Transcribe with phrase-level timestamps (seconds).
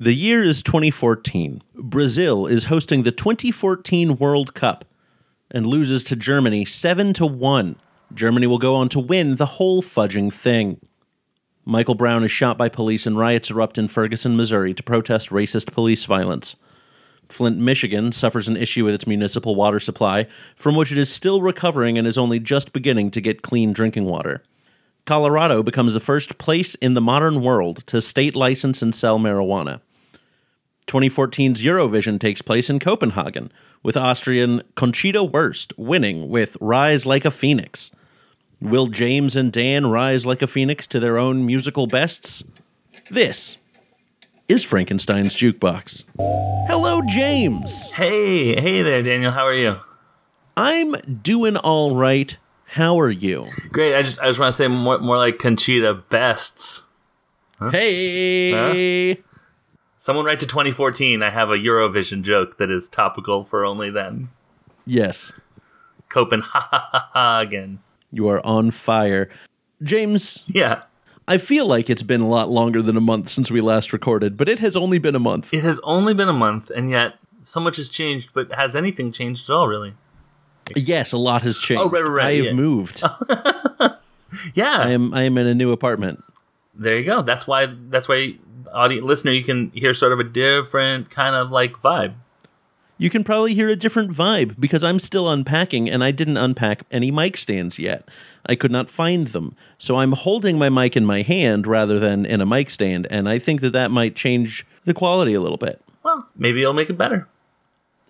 [0.00, 1.60] The year is 2014.
[1.74, 4.84] Brazil is hosting the 2014 World Cup
[5.50, 7.74] and loses to Germany 7 to 1.
[8.14, 10.80] Germany will go on to win the whole fudging thing.
[11.64, 15.72] Michael Brown is shot by police and riots erupt in Ferguson, Missouri to protest racist
[15.72, 16.54] police violence.
[17.28, 21.42] Flint, Michigan suffers an issue with its municipal water supply, from which it is still
[21.42, 24.44] recovering and is only just beginning to get clean drinking water.
[25.06, 29.80] Colorado becomes the first place in the modern world to state license and sell marijuana.
[30.88, 33.52] 2014's Eurovision takes place in Copenhagen,
[33.82, 37.92] with Austrian Conchita Wurst winning with Rise Like a Phoenix.
[38.60, 42.42] Will James and Dan rise like a phoenix to their own musical bests?
[43.10, 43.58] This
[44.48, 46.04] is Frankenstein's Jukebox.
[46.68, 47.90] Hello, James.
[47.90, 49.30] Hey, hey there, Daniel.
[49.30, 49.78] How are you?
[50.56, 52.36] I'm doing all right.
[52.64, 53.46] How are you?
[53.70, 53.94] Great.
[53.94, 56.84] I just I just want to say more more like Conchita Bests.
[57.70, 59.22] Hey.
[60.08, 61.22] Someone write to 2014.
[61.22, 64.30] I have a Eurovision joke that is topical for only then.
[64.86, 65.34] Yes,
[66.08, 67.80] Copenhagen.
[68.10, 69.28] you are on fire.
[69.82, 70.84] James, Yeah.
[71.26, 74.38] I feel like it's been a lot longer than a month since we last recorded,
[74.38, 75.52] but it has only been a month.
[75.52, 78.30] It has only been a month, and yet so much has changed.
[78.32, 79.68] But has anything changed at all?
[79.68, 79.92] Really?
[80.74, 81.82] Yes, a lot has oh, changed.
[81.82, 82.52] Oh, right, right, right, I have yeah.
[82.54, 83.02] moved.
[84.54, 84.78] Yeah.
[84.78, 86.24] I am I am in a new apartment.
[86.74, 87.20] there you go.
[87.20, 87.66] That's why.
[87.66, 88.36] That's why,
[88.72, 92.14] audience listener, you can hear sort of a different kind of like vibe.
[93.00, 96.82] You can probably hear a different vibe because I'm still unpacking and I didn't unpack
[96.90, 98.08] any mic stands yet.
[98.46, 99.54] I could not find them.
[99.78, 103.28] So I'm holding my mic in my hand rather than in a mic stand, and
[103.28, 105.80] I think that that might change the quality a little bit.
[106.02, 107.28] Well, maybe it'll make it better.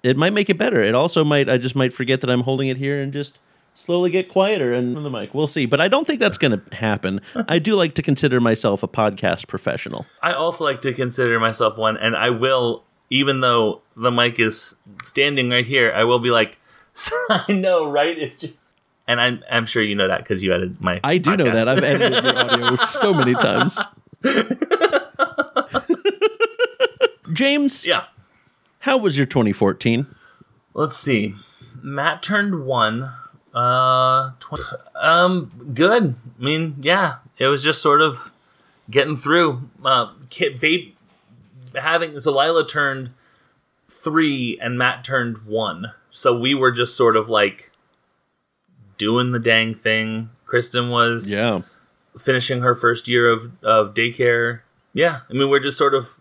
[0.02, 0.82] It might make it better.
[0.82, 3.38] It also might, I just might forget that I'm holding it here and just
[3.78, 5.32] slowly get quieter and on the mic.
[5.32, 5.64] We'll see.
[5.64, 7.20] But I don't think that's going to happen.
[7.46, 10.04] I do like to consider myself a podcast professional.
[10.20, 14.74] I also like to consider myself one, and I will, even though the mic is
[15.02, 16.60] standing right here, I will be like,
[17.30, 18.18] I know, right?
[18.18, 18.54] It's just,
[19.06, 21.00] and I'm I'm sure you know that because you edited my.
[21.04, 21.68] I do know that.
[21.68, 23.78] I've edited your audio so many times.
[27.32, 28.06] James, yeah.
[28.80, 30.06] how was your 2014?
[30.74, 31.36] Let's see.
[31.80, 33.12] Matt turned one.
[33.58, 36.14] Uh, tw- um, good.
[36.38, 38.30] I mean, yeah, it was just sort of
[38.88, 39.68] getting through.
[39.84, 40.94] Uh, kid, babe,
[41.74, 43.10] having so Lila turned
[43.88, 47.72] three and Matt turned one, so we were just sort of like
[48.96, 50.30] doing the dang thing.
[50.46, 51.62] Kristen was Yeah.
[52.18, 54.60] finishing her first year of, of daycare.
[54.94, 56.20] Yeah, I mean, we're just sort of,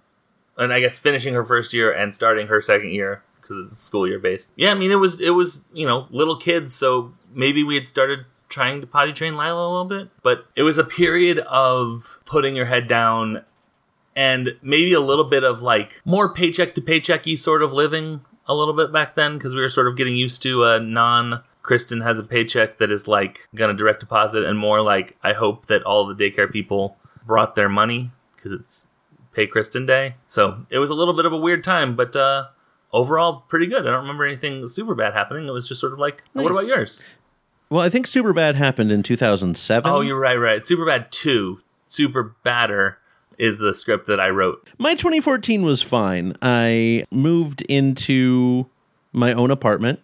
[0.58, 4.08] and I guess finishing her first year and starting her second year because it's school
[4.08, 4.50] year based.
[4.56, 7.88] Yeah, I mean, it was it was you know little kids, so maybe we had
[7.88, 12.20] started trying to potty train Lila a little bit, but it was a period of
[12.26, 13.44] putting your head down
[14.16, 18.56] and maybe a little bit of like more paycheck to paychecky sort of living a
[18.56, 22.02] little bit back then because we were sort of getting used to a non Kristen
[22.02, 25.84] has a paycheck that is like gonna direct deposit and more like I hope that
[25.84, 28.88] all the daycare people brought their money because it's
[29.34, 30.16] pay Kristen day.
[30.28, 32.48] So it was a little bit of a weird time, but uh
[32.94, 33.86] overall pretty good.
[33.88, 35.48] I don't remember anything super bad happening.
[35.48, 37.02] It was just sort of like what about yours?
[37.70, 39.92] Well, I think Super Bad happened in 2007.
[39.92, 40.66] Oh, you're right, right.
[40.66, 41.60] Super bad two.
[41.86, 42.98] Super badder
[43.38, 44.66] is the script that I wrote.
[44.78, 46.34] My 2014 was fine.
[46.42, 48.68] I moved into
[49.12, 50.00] my own apartment.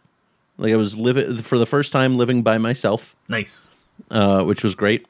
[0.58, 3.72] Like I was living for the first time living by myself, Nice.
[4.12, 5.08] uh, which was great.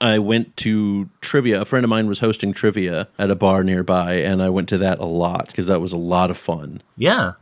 [0.00, 1.62] I went to trivia.
[1.62, 4.78] A friend of mine was hosting trivia at a bar nearby, and I went to
[4.78, 6.82] that a lot because that was a lot of fun.
[6.96, 7.32] Yeah.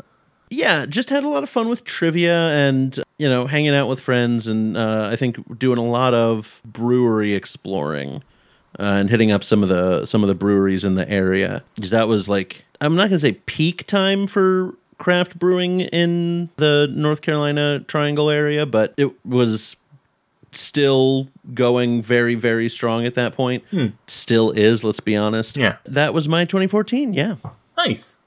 [0.51, 3.99] yeah, just had a lot of fun with trivia and you know hanging out with
[4.01, 8.23] friends, and uh, I think doing a lot of brewery exploring
[8.79, 11.91] uh, and hitting up some of the some of the breweries in the area because
[11.91, 17.21] that was like I'm not gonna say peak time for craft brewing in the North
[17.21, 19.77] Carolina Triangle area, but it was
[20.55, 23.65] still going very very strong at that point.
[23.71, 23.89] Hmm.
[24.07, 24.83] Still is.
[24.85, 25.57] Let's be honest.
[25.57, 25.77] Yeah.
[25.87, 27.13] that was my 2014.
[27.15, 27.37] Yeah.
[27.77, 28.21] Nice.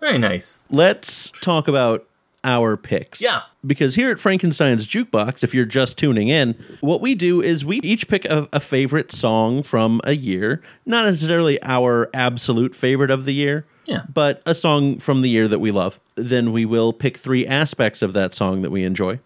[0.00, 0.64] Very nice.
[0.70, 2.06] let's talk about
[2.44, 3.20] our picks.
[3.20, 3.42] Yeah.
[3.64, 7.78] Because here at Frankenstein's Jukebox, if you're just tuning in, what we do is we
[7.82, 13.26] each pick a, a favorite song from a year, not necessarily our absolute favorite of
[13.26, 14.02] the year, Yeah.
[14.12, 16.00] but a song from the year that we love.
[16.16, 19.20] Then we will pick three aspects of that song that we enjoy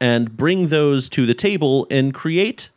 [0.00, 2.70] and bring those to the table and create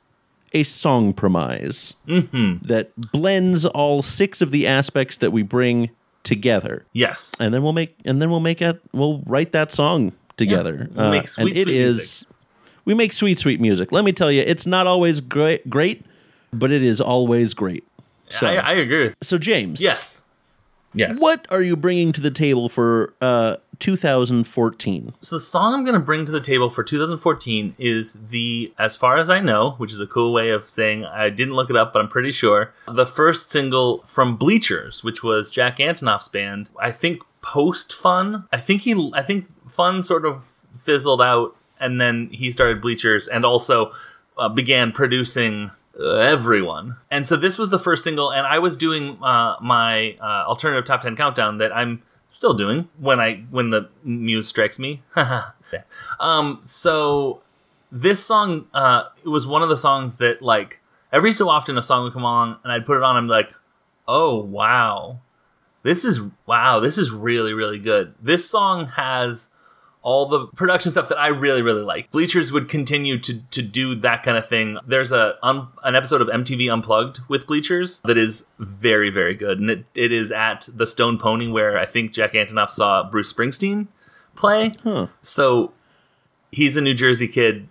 [0.54, 5.90] a song promise that blends all six of the aspects that we bring
[6.24, 7.34] together Yes.
[7.40, 10.94] and then we'll make and then we'll make it we'll write that song together Uh,
[10.96, 12.28] We'll make sweet, and it is music.
[12.86, 16.06] we make sweet sweet music let me tell you it's not always great great
[16.54, 17.84] but it is always great
[18.30, 19.14] So, I, I agree.
[19.22, 20.26] so James, Yes.
[20.94, 21.20] Yes.
[21.22, 25.14] what are you bringing to the table for uh, 2014?
[25.20, 28.96] So the song I'm going to bring to the table for 2014 is the, as
[28.96, 31.76] far as I know, which is a cool way of saying I didn't look it
[31.76, 36.70] up, but I'm pretty sure, the first single from Bleachers, which was Jack Antonoff's band.
[36.80, 38.48] I think post Fun.
[38.52, 40.46] I think he, I think Fun sort of
[40.84, 43.92] fizzled out, and then he started Bleachers, and also
[44.38, 46.98] uh, began producing uh, everyone.
[47.10, 50.86] And so this was the first single, and I was doing uh, my uh, alternative
[50.86, 52.04] top ten countdown that I'm
[52.42, 55.04] still doing when I when the muse strikes me.
[56.20, 57.44] um, so
[57.92, 60.82] this song uh, it was one of the songs that like
[61.14, 63.16] every so often a song would come on and I'd put it on.
[63.16, 63.54] I'm like,
[64.08, 65.20] oh wow,
[65.84, 68.16] this is wow, this is really really good.
[68.20, 69.52] This song has
[70.04, 72.12] all the production stuff that I really really like.
[72.12, 74.78] Bleachers would continue to to do that kind of thing.
[74.86, 79.60] There's a um, an episode of MTV Unplugged with Bleachers that is very very good,
[79.60, 83.32] and it, it is at the Stone Pony where I think Jack Antonoff saw Bruce
[83.32, 83.88] Springsteen
[84.36, 84.72] play.
[84.84, 85.08] Huh.
[85.22, 85.74] So
[86.52, 87.68] he's a New Jersey kid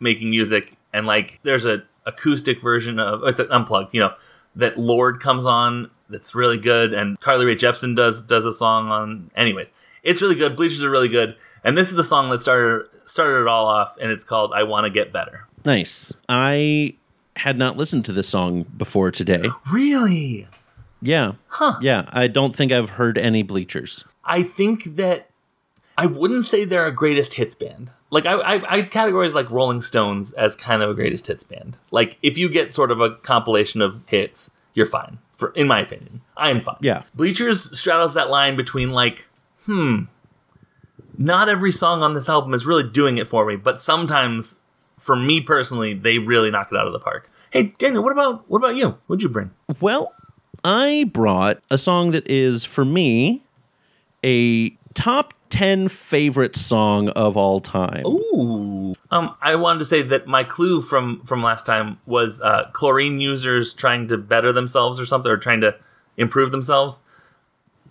[0.00, 4.14] making music, and like there's a acoustic version of it's an unplugged, you know,
[4.54, 8.88] that Lorde comes on that's really good, and Carly Rae Jepsen does does a song
[8.88, 9.30] on.
[9.36, 9.72] Anyways,
[10.04, 10.56] it's really good.
[10.56, 13.96] Bleachers are really good, and this is the song that started started it all off,
[14.00, 16.12] and it's called "I Want to Get Better." Nice.
[16.28, 16.94] I
[17.36, 19.48] had not listened to this song before today.
[19.72, 20.46] Really?
[21.02, 21.32] Yeah.
[21.48, 21.78] Huh.
[21.80, 22.08] Yeah.
[22.12, 24.04] I don't think I've heard any Bleachers.
[24.24, 25.30] I think that
[25.98, 27.90] I wouldn't say they're a greatest hits band.
[28.10, 31.78] Like I, I, I categorize like Rolling Stones as kind of a greatest hits band.
[31.90, 35.18] Like if you get sort of a compilation of hits, you're fine.
[35.36, 36.76] For in my opinion, I am fine.
[36.80, 37.02] Yeah.
[37.14, 39.26] Bleachers straddles that line between like,
[39.66, 40.04] hmm,
[41.16, 44.60] not every song on this album is really doing it for me, but sometimes,
[44.98, 47.30] for me personally, they really knock it out of the park.
[47.50, 48.98] Hey Daniel, what about what about you?
[49.06, 49.52] What'd you bring?
[49.80, 50.12] Well,
[50.64, 53.42] I brought a song that is, for me,
[54.24, 58.04] a top 10 favorite song of all time.
[58.06, 58.96] Ooh.
[59.10, 63.20] Um, I wanted to say that my clue from from last time was uh, chlorine
[63.20, 65.76] users trying to better themselves or something, or trying to
[66.16, 67.02] improve themselves.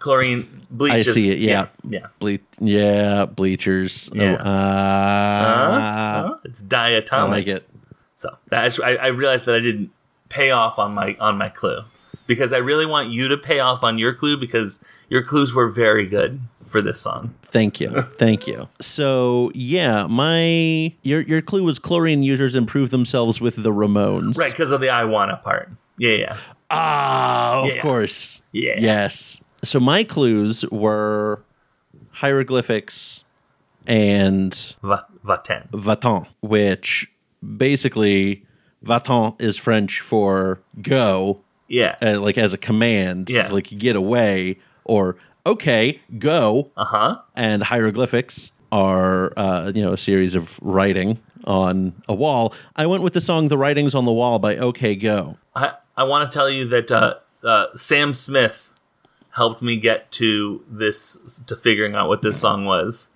[0.04, 0.92] Chlorine bleach.
[0.92, 1.68] I see it, yeah.
[1.88, 2.08] yeah.
[2.20, 4.10] Ble- yeah, Bleachers.
[4.14, 4.34] Oh, Yeah.
[4.34, 7.14] uh, Uh, it's diatomic.
[7.14, 7.70] I like it.
[8.16, 9.92] So that I, I realized that I didn't
[10.28, 11.84] pay off on my on my clue
[12.28, 14.80] because I really want you to pay off on your clue because
[15.10, 17.34] your clues were very good for this song.
[17.44, 18.02] Thank you.
[18.20, 18.68] Thank you.
[18.82, 24.38] So, yeah, my your your clue was chlorine users improve themselves with the Ramones.
[24.38, 25.70] Right, because of the I wanna part.
[25.98, 26.38] Yeah, yeah.
[26.70, 27.82] Ah, of Yeah.
[27.82, 28.42] course.
[28.52, 28.76] Yeah.
[28.80, 29.40] Yes.
[29.64, 31.44] So my clues were
[32.12, 33.24] hieroglyphics
[33.88, 35.68] and Va, va-ten.
[35.74, 37.12] va-t'en, which
[37.58, 38.46] basically
[38.82, 41.96] va-t'en is French for go, Yeah.
[42.02, 43.30] uh, like as a command.
[43.30, 43.42] Yeah.
[43.42, 45.16] It's like get away or
[45.46, 46.72] okay, go.
[46.78, 47.18] Uh huh.
[47.36, 52.54] And hieroglyphics are uh, you know a series of writing on a wall.
[52.76, 55.38] I went with the song "The Writings on the Wall" by OK Go.
[55.56, 58.73] I, I want to tell you that uh, uh, Sam Smith
[59.36, 63.10] helped me get to this to figuring out what this song was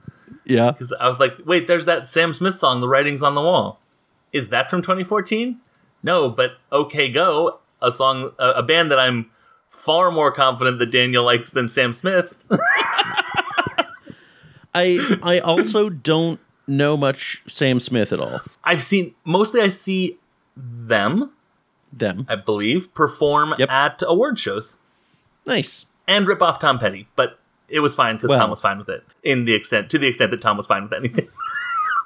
[0.45, 0.71] Yeah.
[0.71, 3.79] because I was like, wait, there's that Sam Smith song, "The Writings on the Wall."
[4.33, 5.59] Is that from 2014?
[6.03, 9.29] No, but OK Go, a song, a, a band that I'm
[9.69, 12.35] far more confident that Daniel likes than Sam Smith.
[14.75, 18.41] I I also don't know much Sam Smith at all.
[18.63, 20.17] I've seen mostly I see
[20.55, 21.31] them,
[21.91, 22.25] Them.
[22.29, 23.69] I believe, perform Yep.
[23.69, 24.77] at award shows
[25.45, 25.85] Nice.
[26.07, 28.39] And rip off Tom Petty, but it was fine because Well.
[28.39, 29.03] Tom was fine with it.
[29.23, 31.27] In the extent, to the extent that Tom was fine with anything.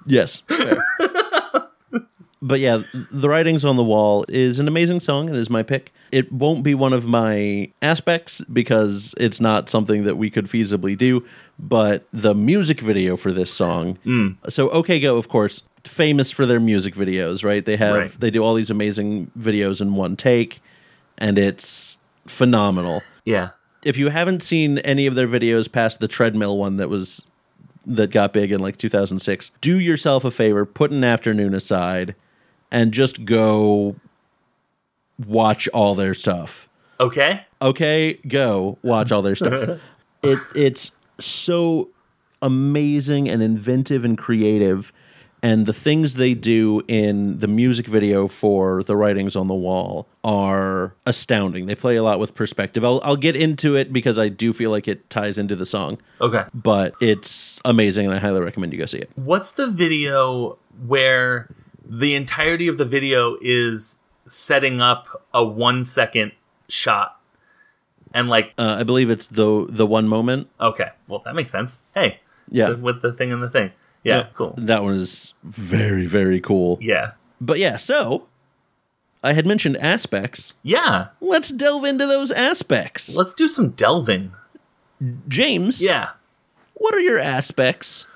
[0.07, 0.41] Yes.
[2.41, 2.81] but yeah,
[3.11, 5.29] The Writings on the Wall is an amazing song.
[5.29, 5.93] It is my pick.
[6.11, 10.97] It won't be one of my aspects because it's not something that we could feasibly
[10.97, 11.23] do.
[11.59, 13.99] But the music video for this song.
[14.03, 14.37] Mm.
[14.49, 17.63] So OK Go, of course, famous for their music videos, right?
[17.63, 18.19] They have Right.
[18.19, 20.61] they do all these amazing videos in one take,
[21.19, 23.03] and it's phenomenal.
[23.23, 23.49] yeah.
[23.83, 27.25] If you haven't seen any of their videos past the treadmill one that was
[27.85, 32.13] that got big in like 2006 do yourself a favor put an afternoon aside
[32.71, 33.95] and just go
[35.25, 36.67] watch all their stuff
[36.99, 37.43] Okay.
[37.61, 39.79] okay go watch all their stuff
[40.23, 41.89] it it's so
[42.43, 44.91] amazing and inventive and creative
[45.43, 50.07] and the things they do in the music video for the writings on the wall
[50.23, 54.29] are astounding they play a lot with perspective i'll, I'll get into it because i
[54.29, 56.43] do feel like it ties into the song Okay.
[56.53, 61.49] but it's amazing and i highly recommend you go see it What's the video where
[61.83, 66.31] the entirety of the video is setting up a one second
[66.69, 67.19] shot
[68.13, 70.49] and like Uh, I believe it's the the one moment.
[70.59, 71.81] okay, well that makes sense.
[71.95, 72.19] Hey,
[72.49, 72.71] Yeah.
[72.71, 73.71] with the thing and the thing.
[74.03, 74.55] Yeah, cool.
[74.57, 76.77] That one is very very cool.
[76.81, 78.27] Yeah, But yeah, so
[79.23, 80.55] I had mentioned aspects.
[80.63, 81.07] yeah.
[81.21, 83.15] Let's delve into those aspects.
[83.15, 84.31] Let's do some delving.
[85.27, 86.11] James, Yeah.
[86.73, 88.07] what are your aspects?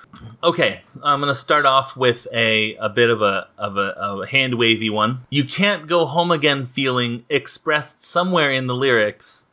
[0.42, 3.90] Okay, I'm gonna start off with a a bit of a of a,
[4.22, 5.20] a hand wavy one.
[5.30, 9.46] You can't go home again feeling expressed somewhere in the lyrics,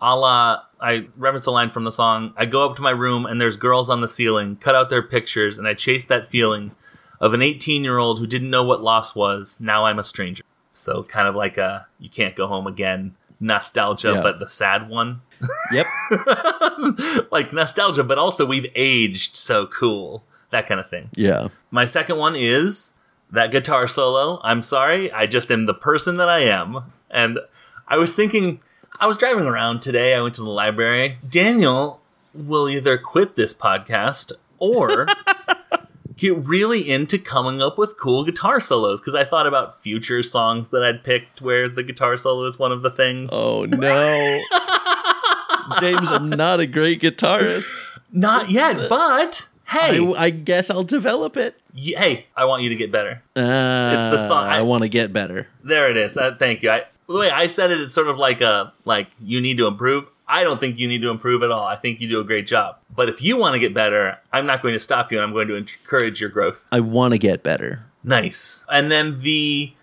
[0.00, 2.34] a la I reference a line from the song.
[2.36, 5.02] I go up to my room and there's girls on the ceiling, cut out their
[5.02, 6.72] pictures, and I chase that feeling
[7.20, 9.58] of an 18 year old who didn't know what loss was.
[9.60, 10.44] Now I'm a stranger.
[10.72, 14.22] So kind of like a you can't go home again nostalgia, Yeah.
[14.22, 15.22] but the sad one.
[15.72, 15.86] Yep.
[17.30, 20.24] like nostalgia, but also we've aged so cool.
[20.50, 21.10] That kind of thing.
[21.14, 21.48] yeah.
[21.70, 22.92] My second one is
[23.32, 24.40] that guitar solo.
[24.44, 26.92] I'm sorry, I just am the person that I am.
[27.10, 27.38] And
[27.88, 28.60] I was thinking,
[29.00, 31.18] I was driving around today, I went to the library.
[31.28, 32.00] Daniel
[32.32, 35.06] will either quit this podcast or
[36.16, 40.68] get really into coming up with cool guitar solos because I thought about future songs
[40.68, 43.30] that I'd picked where the guitar solo is one of the things.
[43.32, 44.40] Oh no.
[45.80, 47.68] James, I'm not a great guitarist.
[48.12, 51.58] Not yet, but hey, I, I guess I'll develop it.
[51.74, 53.22] y- hey, I want you to get better.
[53.34, 55.48] Uh, the song- I, I- want to get better.
[55.64, 56.16] There it is.
[56.16, 56.70] Uh, thank you.
[56.70, 59.66] I, the way I said it, it's sort of like a like you need to
[59.66, 60.06] improve.
[60.26, 61.66] I don't think you need to improve at all.
[61.66, 62.78] I think you do a great job.
[62.94, 65.32] But if you want to get better, I'm not going to stop you, and I'm
[65.32, 66.66] going to encourage your growth.
[66.72, 67.84] I want to get better.
[68.02, 68.64] Nice.
[68.70, 69.74] And then the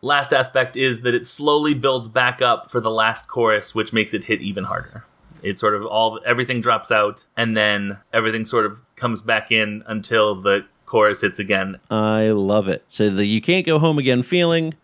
[0.00, 4.14] last aspect is that it slowly builds back up for the last chorus, which makes
[4.14, 5.04] it hit even harder.
[5.42, 9.82] It sort of all everything drops out, and then everything sort of comes back in
[9.86, 11.80] until the chorus hits again.
[11.90, 12.84] I love it.
[12.88, 14.74] So the you can't go home again feeling,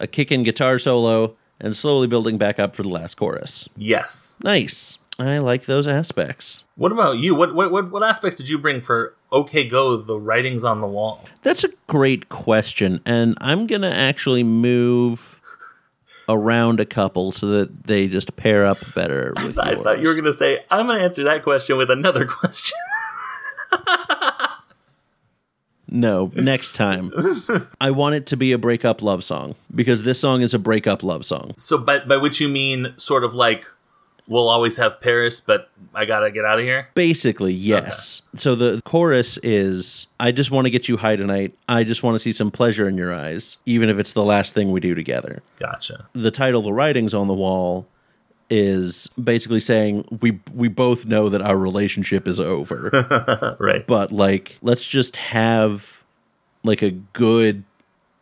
[0.00, 3.68] a kick in guitar solo, and slowly building back up for the last chorus.
[3.76, 4.34] Yes.
[4.42, 4.98] Nice.
[5.18, 6.64] I like those aspects.
[6.76, 7.34] What about you?
[7.34, 9.96] What what what, what aspects did you bring for OK Go?
[9.96, 11.24] The writings on the wall.
[11.42, 15.40] That's a great question, and I'm gonna actually move
[16.28, 20.14] around a couple so that they just pair up better with I thought you were
[20.14, 22.76] going to say I'm going to answer that question with another question.
[25.88, 27.12] No, next time.
[27.80, 31.02] I want it to be a breakup love song because this song is a breakup
[31.02, 31.54] love song.
[31.56, 33.64] so by by which you mean sort of like
[34.28, 36.88] we'll always have Paris, but I gotta get out of here.
[36.94, 38.22] Basically, yes.
[38.36, 41.54] So the chorus is I just want to get you high tonight.
[41.68, 44.54] I just want to see some pleasure in your eyes, even if it's the last
[44.54, 45.42] thing we do together.
[45.58, 46.06] Gotcha.
[46.12, 47.86] The title, The Writings on the Wall,
[48.48, 53.56] is basically saying we we both know that our relationship is over.
[53.60, 53.86] right.
[53.86, 56.04] but like let's just have
[56.62, 57.64] like a good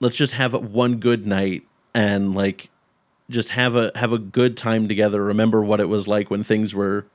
[0.00, 1.62] let's just have one good night
[1.94, 2.70] and like
[3.30, 6.74] just have a have a good time together remember what it was like when things
[6.74, 7.06] were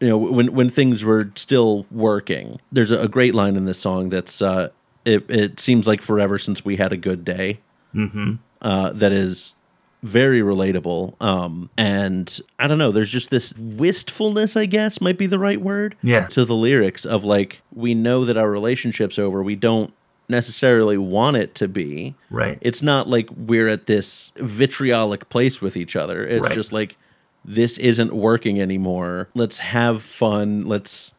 [0.00, 3.78] you know when when things were still working there's a, a great line in this
[3.78, 4.68] song that's uh
[5.04, 7.60] it, it seems like forever since we had a good day
[7.94, 8.34] mm-hmm.
[8.60, 9.56] uh that is
[10.02, 15.26] very relatable um and i don't know there's just this wistfulness i guess might be
[15.26, 16.26] the right word Yeah.
[16.28, 19.92] to the lyrics of like we know that our relationship's over we don't
[20.28, 22.58] necessarily want it to be Right.
[22.62, 26.52] it's not like we're at this vitriolic place with each other it's Right.
[26.54, 26.96] just like
[27.44, 31.12] this isn't working anymore let's have fun let's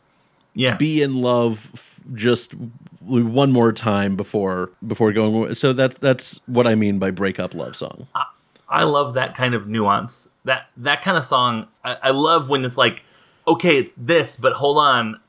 [0.56, 0.76] yeah.
[0.76, 2.54] be in love f- just
[3.00, 7.76] one more time before before going so that that's what i mean by breakup love
[7.78, 8.08] song
[8.74, 10.30] I love that kind of nuance.
[10.46, 11.68] That that kind of song.
[11.86, 13.04] I, I love when it's like,
[13.48, 15.20] okay, it's this, but hold on.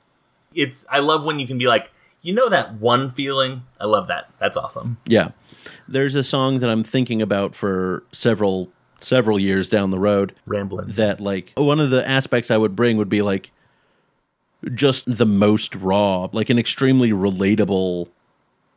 [0.55, 0.87] It's.
[0.91, 3.63] I love when you can be like, you know, that one feeling.
[3.79, 4.31] I love that.
[4.41, 4.97] That's awesome.
[5.05, 5.29] Yeah.
[5.87, 8.71] There's a song that I'm thinking about for several
[9.01, 10.93] several years down the road Rambling.
[10.93, 13.53] that like one of the aspects I would bring would be like
[14.73, 18.09] just the most raw, like an extremely relatable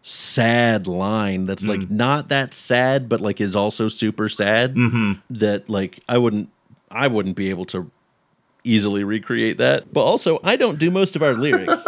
[0.02, 1.90] sad line that's like mm.
[1.90, 5.14] not that sad but like is also super sad mm-hmm.
[5.30, 6.50] that like I wouldn't
[6.90, 7.92] I wouldn't be able to
[8.68, 9.92] easily recreate that.
[9.92, 11.84] But also I don't do most of our lyrics.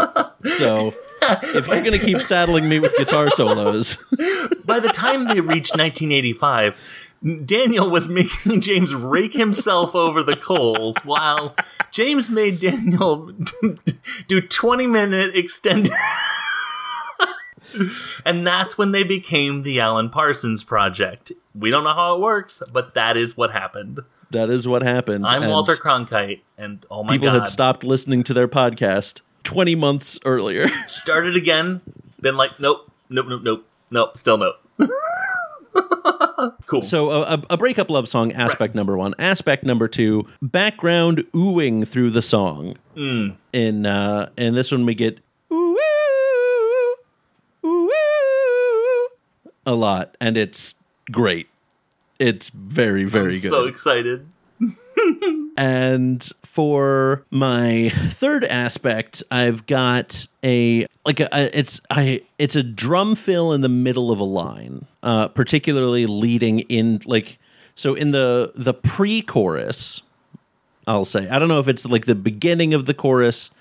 [0.58, 3.98] so if you're going to keep saddling me with guitar solos,
[4.66, 6.80] By the time they reached 1985,
[7.44, 11.56] Daniel was making James rake himself over the coals while
[11.92, 13.32] James made Daniel
[14.28, 15.92] do 20 minute extended.
[18.26, 21.32] And that's when they became the Alan Parsons Project.
[21.54, 24.00] We don't know how it works, but that is what happened.
[24.32, 25.26] that is what happened.
[25.26, 29.22] I'm and Walter Cronkite, and oh my People god, had stopped listening to their podcast
[29.44, 30.68] 20 months earlier.
[30.88, 31.82] started again,
[32.22, 34.56] been like, nope, nope, nope, nope, nope, still nope.
[36.68, 36.82] cool.
[36.82, 39.14] So a, a- breakup love song, aspect number one.
[39.20, 42.78] Aspect number two, background oohing through the song.
[42.96, 43.36] Mm.
[43.54, 45.20] In uh, in this one we get
[45.52, 46.96] ooh ooh
[47.66, 49.08] ooh
[49.70, 50.76] a lot, and it's
[51.12, 51.48] great.
[52.18, 53.50] It's very very I'm good.
[53.50, 54.28] so excited.
[55.58, 62.64] And for my third aspect, I've got a like a, a- it's I it's a
[62.64, 67.40] drum fill in the middle of a line, uh, particularly leading in like
[67.76, 70.02] so in the the pre-chorus.
[70.88, 73.52] I'll say I don't know if it's like the beginning of the chorus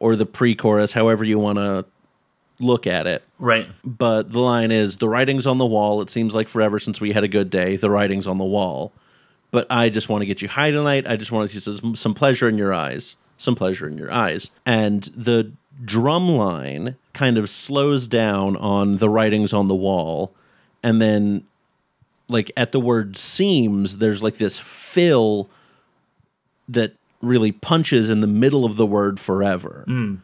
[0.00, 1.84] or the pre-chorus, however you want to
[2.60, 3.24] look at it.
[3.38, 3.66] Right.
[3.84, 6.00] but the line is the writing's on the wall.
[6.00, 7.76] It seems like forever since we had a good day.
[7.76, 8.92] The writing's on the wall.
[9.50, 11.06] But i just want to get you high tonight.
[11.06, 14.12] I just want to see some, some pleasure in your eyes some pleasure in your
[14.12, 14.50] eyes.
[14.66, 15.52] And the
[15.84, 20.32] drum line kind of slows down on the writing's on the wall.
[20.82, 21.44] And then
[22.28, 25.48] like at the word seems there's like this fill
[26.68, 29.84] that really punches in the middle of the word forever.
[29.86, 30.18] Mm.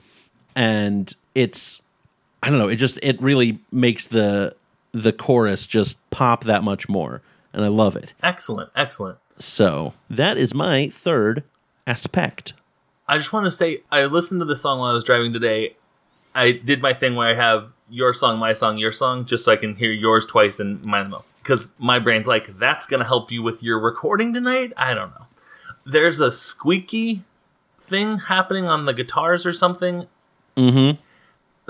[0.54, 1.82] And it's
[2.42, 2.68] I don't know.
[2.68, 4.54] It just it really makes the
[4.92, 8.12] the chorus just pop that much more, and I love it.
[8.22, 8.70] Excellent.
[8.74, 9.18] Excellent.
[9.38, 11.44] So that is my third
[11.86, 12.52] aspect.
[13.08, 15.76] I just want to say I listened to the song while I was driving today.
[16.34, 19.52] I did my thing where I have your song, my song, your song, just so
[19.52, 21.24] I can hear yours twice and mine no.
[21.38, 24.72] Because my brain's like, that's gonna help you with your recording tonight.
[24.76, 25.26] I don't know.
[25.84, 27.24] There's a squeaky
[27.80, 30.06] thing happening on the guitars or something
[30.56, 31.00] Mm-hmm.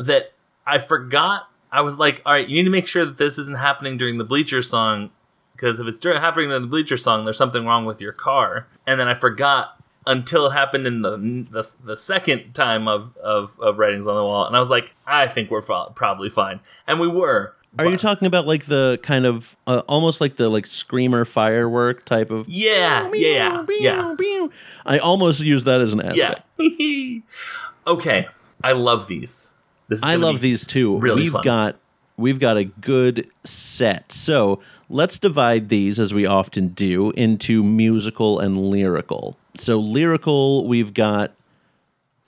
[0.02, 0.32] that
[0.70, 1.48] I forgot.
[1.72, 4.18] I was like, all right, you need to make sure that this isn't happening during
[4.18, 5.10] the Bleacher song,
[5.54, 8.66] because if it's dur- happening during the Bleacher song, there's something wrong with your car.
[8.86, 11.16] And then I forgot until it happened in the
[11.50, 14.92] the, the second time of, of of writings on the wall, and I was like,
[15.06, 17.54] I think we're fo- probably fine, and we were.
[17.78, 22.04] Are you talking about like the kind of uh, almost like the like screamer firework
[22.04, 22.48] type of?
[22.48, 24.46] Yeah, yeah, yeah,
[24.84, 26.42] I almost use that as an aspect.
[26.58, 27.20] yeah.
[27.86, 28.26] okay,
[28.64, 29.49] I love these.
[29.90, 30.96] This is I love these too.
[30.98, 31.42] really we've fun.
[31.42, 31.76] got
[32.16, 34.12] we've got a good set.
[34.12, 39.36] So let's divide these as we often do into musical and lyrical.
[39.56, 41.32] So lyrical, we've got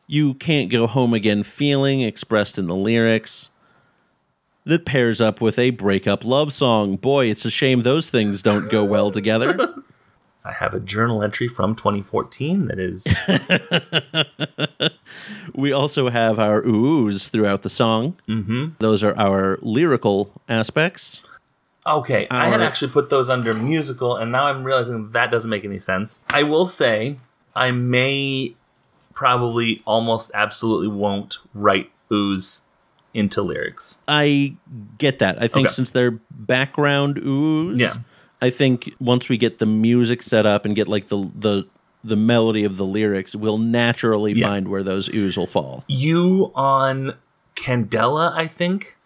[0.08, 3.48] you can't go home again feeling expressed in the lyrics
[4.64, 6.96] that pairs up with a breakup love song.
[6.96, 9.72] Boy, it's a shame those things don't go well together.
[10.44, 13.04] I have a journal entry from 2014 that is
[15.54, 18.16] we also have our oohs throughout the song.
[18.28, 18.70] Mm-hmm.
[18.78, 21.22] Those are our lyrical aspects.
[21.86, 25.64] Okay, I had actually put those under musical, and now I'm realizing that doesn't make
[25.64, 26.20] any sense.
[26.30, 27.16] I will say,
[27.56, 28.54] I may
[29.14, 32.62] probably almost absolutely won't write ooze
[33.14, 33.98] into lyrics.
[34.06, 34.54] I
[34.98, 35.42] get that.
[35.42, 35.74] I think Okay.
[35.74, 37.94] since they're background oohs, Yeah.
[38.42, 41.66] I think once we get the music set up and get like the the
[42.04, 44.48] the melody of the lyrics, we'll naturally Yeah.
[44.48, 45.84] find where those oohs will fall.
[45.86, 47.14] You on
[47.54, 48.96] Candela, I think,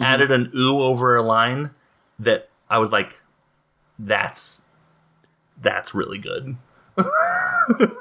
[0.00, 1.70] added an ooh over a line
[2.18, 3.20] that I was like,
[3.98, 4.64] that's
[5.62, 6.56] that's really good.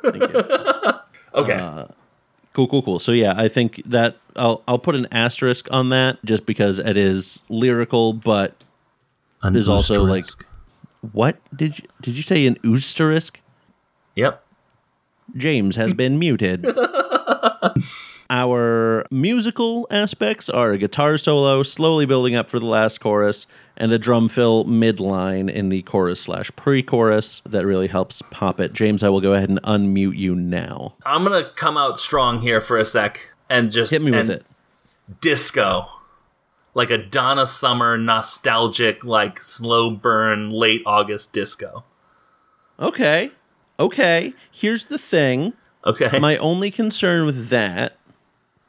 [0.03, 0.43] Thank you.
[1.35, 1.51] Okay.
[1.51, 1.87] Uh,
[2.53, 2.97] cool, cool, cool.
[2.99, 6.95] So yeah, I think that I'll I'll put an asterisk on that just because it
[6.95, 8.63] is lyrical, but
[9.43, 10.45] An there's also, like- asterisk.
[11.13, 13.39] What did you did you say an asterisk?
[14.15, 14.43] Yep.
[15.35, 16.65] James has been muted.
[18.29, 23.45] Our musical aspects are a guitar solo slowly building up for the last chorus
[23.77, 28.59] and a drum fill midline in the chorus slash pre chorus that really helps pop
[28.59, 28.73] it.
[28.73, 30.95] James, I will go ahead and unmute you now.
[31.05, 34.45] I'm gonna come out strong here for a sec and just Hit me with it.
[35.21, 35.87] Disco,
[36.75, 41.83] like a Donna Summer nostalgic, like slow burn, late August disco.
[42.79, 43.31] Okay.
[43.79, 44.33] Okay.
[44.51, 45.53] Here's the thing.
[45.85, 47.97] Okay, My only concern with that.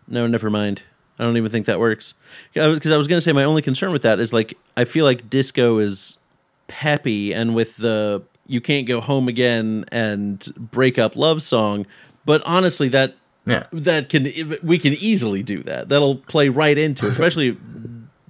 [0.07, 0.83] No, never mind.
[1.19, 2.15] I don't even think that works.
[2.53, 5.05] Because I was going to say my only concern with that is like I feel
[5.05, 6.19] like disco is
[6.69, 11.87] peppy, and with the "You Can't Go Home Again" and "Break Up Love Song,"
[12.27, 13.17] but honestly, that
[13.47, 15.89] yeah, that can we can easily do that.
[15.89, 17.57] That'll play right into, especially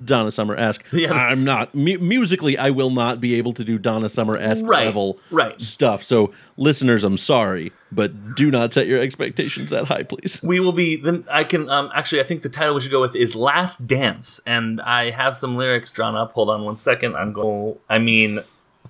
[0.05, 0.85] Donna Summer esque.
[0.93, 1.13] Yeah.
[1.13, 2.57] I'm not mu- musically.
[2.59, 5.61] I will not be able to do Donna Summer esque Right, level right.
[5.61, 6.03] stuff.
[6.03, 10.41] So, listeners, I'm sorry, but do not set your expectations that high, please.
[10.43, 10.97] we will be.
[10.97, 13.87] Then I can um actually I think the title we should go with is Last
[13.87, 16.33] Dance, and I have some lyrics drawn up.
[16.33, 17.15] Hold on one second.
[17.17, 17.77] I'm going.
[17.89, 18.41] I mean,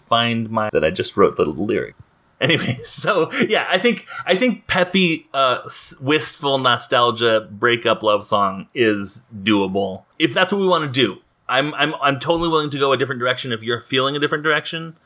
[0.09, 1.95] find my that I just wrote the lyric.
[2.40, 5.68] Anyway, so yeah, I think I think peppy, uh,
[6.01, 11.20] wistful nostalgia breakup love song is doable if that's what we want to do.
[11.49, 14.44] I'm I'm I'm totally willing to go a different direction if you're feeling a different
[14.44, 14.96] direction.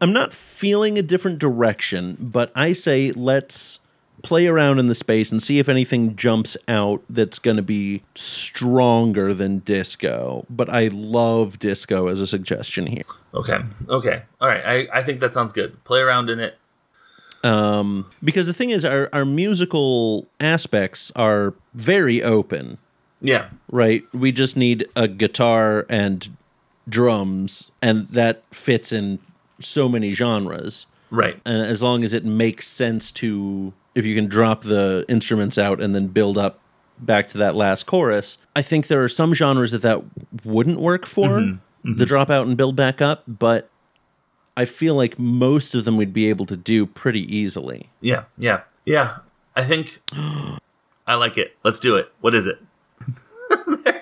[0.00, 3.80] I'm not feeling a different direction, but I say let's
[4.22, 8.02] play around in the space and see if anything jumps out that's going to be
[8.14, 10.44] stronger than disco.
[10.50, 13.02] But I love disco as a suggestion here.
[13.34, 13.58] Okay.
[13.88, 14.22] Okay.
[14.40, 14.88] All right.
[14.92, 15.82] I, I think that sounds good.
[15.84, 16.58] Play around in it.
[17.42, 22.76] Um, because the thing is, our, our musical aspects are very open,
[23.22, 23.48] Yeah.
[23.70, 24.02] right?
[24.12, 26.28] We just need a guitar and
[26.88, 29.18] drums, and that fits in
[29.58, 30.86] so many genres.
[31.12, 31.40] Right.
[31.44, 35.80] and as long as it makes sense to if you can drop the instruments out
[35.82, 36.60] and then build up
[37.00, 40.00] back to that last chorus i think there are some genres that that
[40.44, 43.68] wouldn't work for the drop out and build back up but
[44.60, 48.24] i feel like most of them we'd be able to do pretty easily Yeah.
[48.38, 48.60] Yeah.
[48.84, 49.18] Yeah.
[49.56, 50.00] I think
[51.06, 51.56] I like it.
[51.64, 52.12] Let's do it.
[52.20, 52.58] What is it?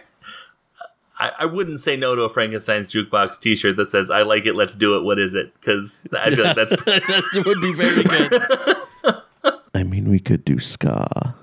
[1.18, 4.54] I, I wouldn't say no to a Frankenstein's jukebox T-shirt that says "I like it.
[4.54, 5.52] Let's do it." What is it?
[5.54, 10.58] Because I feel like that's that would be very good i mean we could do
[10.58, 11.34] ska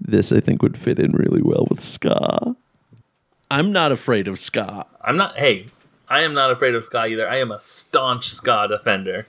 [0.00, 2.54] this i think would fit in really well with ska
[3.50, 5.36] i'm not afraid of ska I'm not.
[5.36, 5.66] Hey,
[6.10, 7.28] I am not afraid of ska either.
[7.28, 9.26] I am a staunch ska defender.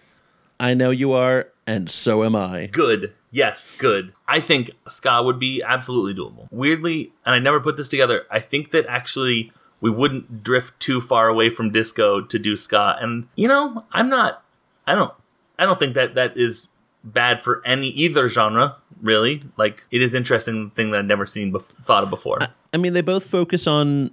[0.59, 3.13] i know you are and so am i Good.
[3.33, 4.13] Yes, good.
[4.27, 6.47] I think ska would be absolutely doable.
[6.51, 10.99] Weirdly, and I never put this together, I think that actually we wouldn't drift too
[10.99, 12.97] far away from disco to do ska.
[12.99, 14.43] And you know, I'm not
[14.85, 15.13] I don't
[15.57, 16.69] I don't think that that is
[17.03, 19.43] bad for any either genre, really.
[19.57, 22.39] Like it is interesting thing that I've never seen bef- thought of before.
[22.73, 24.11] I mean, they both focus on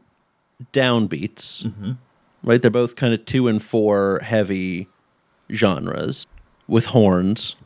[0.72, 1.92] downbeats, mm-hmm.
[2.42, 2.60] Right?
[2.60, 4.88] They're both kind of two and four heavy
[5.52, 6.26] genres
[6.66, 7.56] with horns.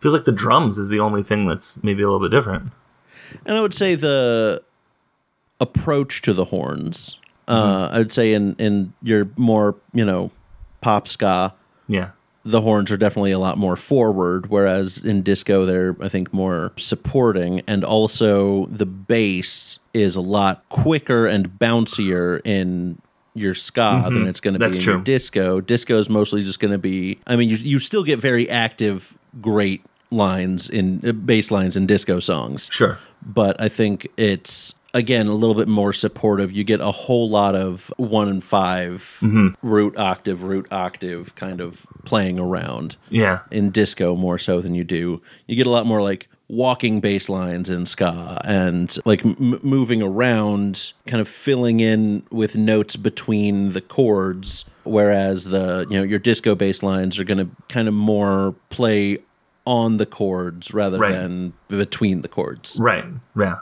[0.00, 2.72] Feels like the drums is the only thing that's maybe a little bit different.
[3.46, 4.62] And I would say the
[5.60, 10.30] approach to the horns, uh, I would say in, in your more, you know,
[10.80, 11.54] pop ska,
[11.88, 12.10] Yeah.
[12.44, 16.72] the horns are definitely a lot more forward, whereas in disco they're I think more
[16.76, 22.98] supporting, and also the bass is a lot quicker and bouncier in
[23.34, 24.92] your ska than it's going to be in true.
[24.94, 25.60] your disco.
[25.60, 27.18] Disco is mostly just going to be.
[27.26, 31.86] I mean, you you still get very active, great lines in uh, bass lines in
[31.86, 32.98] disco songs, Sure.
[33.24, 36.52] but I think it's again a little bit more supportive.
[36.52, 39.48] You get a whole lot of one and 5 Mm-hmm.
[39.68, 43.40] root octave, root octave kind of playing around Yeah.
[43.50, 45.20] in disco more so than you do.
[45.48, 50.02] You get a lot more like walking bass lines in ska and like m- moving
[50.02, 54.64] around, kind of filling in with notes between the chords.
[54.84, 59.18] Whereas the you know your disco bass lines are going to kind of more play
[59.66, 61.12] on the chords rather Right.
[61.12, 62.76] than between the chords.
[62.78, 63.04] Right.
[63.34, 63.60] Yeah.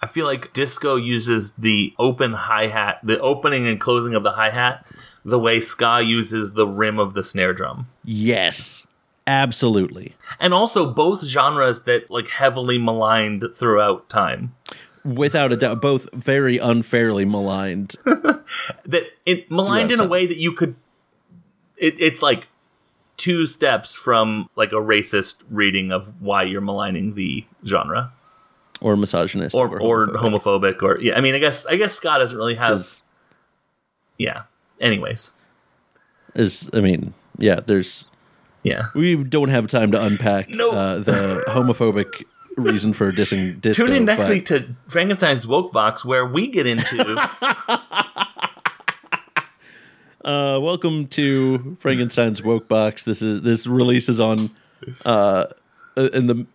[0.00, 4.32] I feel like disco uses the open hi hat, the opening and closing of the
[4.32, 4.86] hi hat,
[5.24, 7.88] the way ska uses the rim of the snare drum.
[8.04, 8.86] Yes,
[9.26, 10.14] absolutely.
[10.40, 14.54] And also both genres that like heavily maligned throughout time.
[15.04, 17.94] Without a doubt, both very unfairly maligned.
[18.84, 20.76] That it maligned in a way that you could
[21.78, 22.48] it, it's like
[23.16, 28.12] two steps from like a racist reading of why you're maligning the genre.
[28.82, 30.42] or misogynist Or or homophobic.
[30.76, 32.86] homophobic or yeah, I mean I guess I guess Scott doesn't really have
[34.18, 34.42] yeah.
[34.80, 35.32] Anyways.
[36.34, 38.06] is I mean, yeah, there's
[38.64, 38.86] Yeah.
[38.94, 40.70] we don't have time to unpack No.
[40.72, 42.24] uh, the homophobic
[42.56, 43.86] reason for dissing disco.
[43.86, 46.96] Tune in next but week to Frankenstein's Woke Box, where we get into
[50.24, 53.04] Uh, welcome to Frankenstein's Woke Box.
[53.04, 54.48] This is this releases on
[55.04, 55.44] uh,
[55.96, 56.46] in the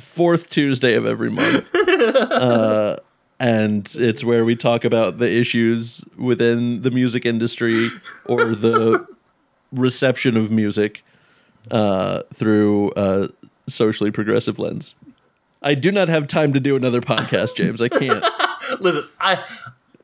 [0.00, 2.96] fourth Tuesday of every month, uh,
[3.38, 7.86] and it's where we talk about the issues within the music industry
[8.28, 9.06] or the
[9.72, 11.02] reception of music
[11.70, 13.30] uh, through a
[13.68, 14.94] socially progressive lens.
[15.62, 17.82] I do not have time to do another podcast, James.
[17.82, 18.24] I can't.
[18.80, 19.08] listen.
[19.20, 19.44] I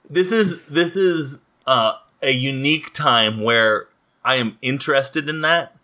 [0.08, 3.86] this is this is uh, a unique time where
[4.24, 5.76] I am interested in that,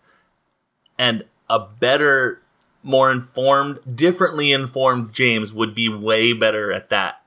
[0.97, 2.41] and a better,
[2.83, 7.21] more informed, differently informed James would be way better at that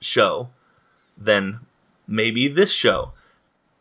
[0.00, 0.48] show
[1.16, 1.60] than
[2.06, 3.12] maybe this show,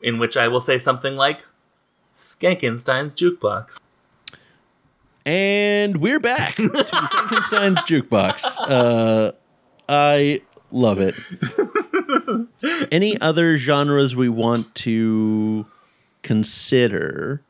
[0.01, 1.43] in which I will say something like
[2.19, 3.79] Skankenstein's Jukebox.
[5.25, 8.57] And we're back to Frankenstein's Jukebox.
[8.59, 9.31] Uh,
[9.87, 11.15] I love it.
[12.91, 15.65] Any other genres we want to
[16.21, 17.41] consider?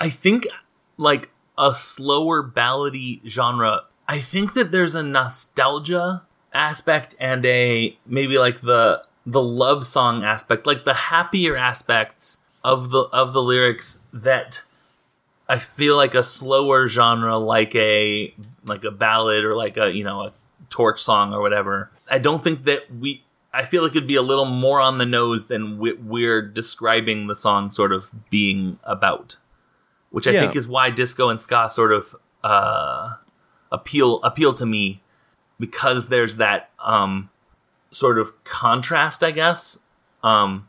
[0.00, 0.48] I think
[0.96, 3.82] like a slower ballady genre.
[4.08, 10.24] I think that there's a nostalgia aspect and a maybe like the the love song
[10.24, 14.62] aspect, like the happier aspects of the of the lyrics that
[15.48, 20.04] I feel like a slower genre like a like a ballad or like a you
[20.04, 20.32] know a
[20.68, 21.90] torch song or whatever.
[22.10, 25.06] I don't think that we I feel like it'd be a little more on the
[25.06, 29.36] nose than we- we're describing the song sort of being about,
[30.10, 30.40] which I Yeah.
[30.42, 33.14] think is why disco and ska sort of uh,
[33.72, 35.02] appeal appeal to me
[35.58, 37.28] because there's that um,
[37.90, 39.78] sort of contrast, I guess.
[40.22, 40.68] Um,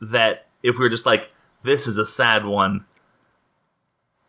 [0.00, 1.30] that if we were just like
[1.62, 2.84] this is a sad one,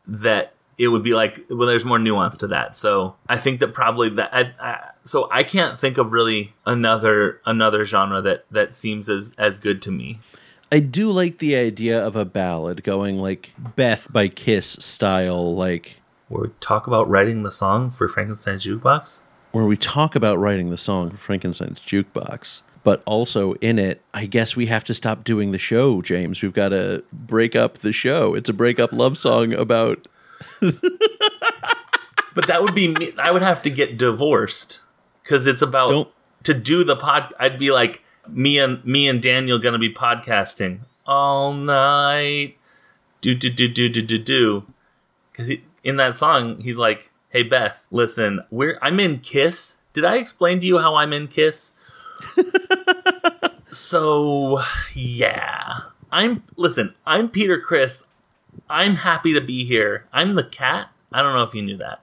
[0.08, 2.76] that it would be like well there's more nuance to that.
[2.76, 7.42] So i think that probably that I, I, so i can't think of really another
[7.46, 10.20] another genre that that seems as as good to me.
[10.72, 15.98] I do like the idea of a ballad going like Beth by Kiss style, like
[16.30, 19.20] where we talk about writing the song for frankenstein's jukebox?
[19.54, 22.64] where we talk about writing the song for Frankenstein's jukebox.
[22.84, 26.42] But also in it, I guess we have to stop doing the show, James.
[26.42, 28.36] We've got to break up the show.
[28.36, 30.08] It's a breakup love song about
[32.36, 34.82] but that would be me i would have to get divorced
[35.24, 36.10] because it's about Don't-
[36.44, 40.80] to do the pod i'd be like me and me and daniel gonna be podcasting
[41.06, 42.58] all night
[43.22, 44.64] do do do do do do do
[45.32, 45.52] because
[45.84, 50.60] in that song he's like hey beth listen we're i'm in kiss did i explain
[50.60, 51.74] to you how i'm in kiss
[53.94, 54.60] so
[54.96, 55.72] yeah.
[56.12, 58.06] I'm listen i'm peter criss.
[58.70, 60.06] I'm happy to be here.
[60.12, 60.90] I'm the cat.
[61.12, 62.02] I don't know if you knew that.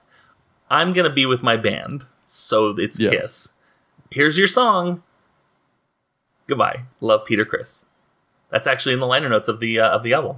[0.69, 2.05] I'm gonna be with my band.
[2.25, 3.09] So it's Yeah.
[3.11, 3.53] kiss.
[4.09, 5.03] Here's your song.
[6.47, 6.83] Goodbye.
[7.01, 7.85] Love peter criss.
[8.51, 10.37] That's actually in the liner notes of the uh, of the album.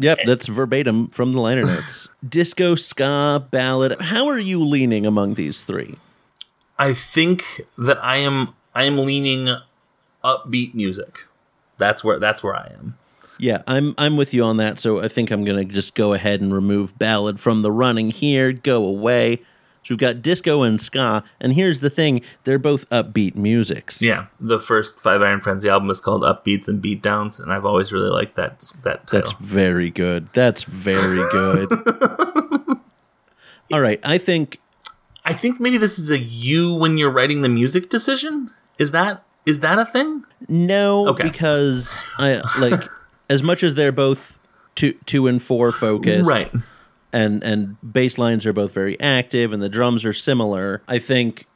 [0.00, 2.08] Yep, that's verbatim from the liner notes.
[2.28, 4.00] Disco, ska, ballad.
[4.00, 5.96] How are you leaning among these three?
[6.78, 7.42] I think
[7.76, 9.56] that I am I am leaning
[10.24, 11.26] upbeat music.
[11.78, 12.98] That's where that's where I am.
[13.38, 14.78] Yeah, I'm I'm with you on that.
[14.80, 18.52] So I think I'm gonna just go ahead and remove ballad from the running here.
[18.52, 19.42] Go away.
[19.84, 24.02] So we've got disco and ska, and here's the thing: they're both upbeat musics.
[24.02, 27.92] Yeah, the first Five Iron Frenzy album is called Upbeats and Beatdowns, and I've always
[27.92, 29.20] really liked that that title.
[29.20, 30.28] That's very good.
[30.32, 31.68] That's very good.
[33.72, 34.60] All right, I think
[35.24, 38.50] I think maybe this is a you when you're writing the music decision.
[38.78, 40.24] Is that is that a thing?
[40.48, 41.24] no Okay.
[41.24, 42.88] because I like
[43.30, 44.38] as much as they're both
[44.74, 46.52] two two and four focused, Right.
[47.12, 51.46] and and bass lines are both very active and the drums are similar i think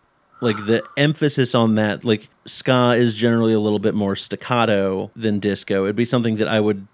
[0.40, 5.38] like the emphasis on that like ska is generally a little bit more staccato than
[5.38, 6.86] disco it'd be something that i would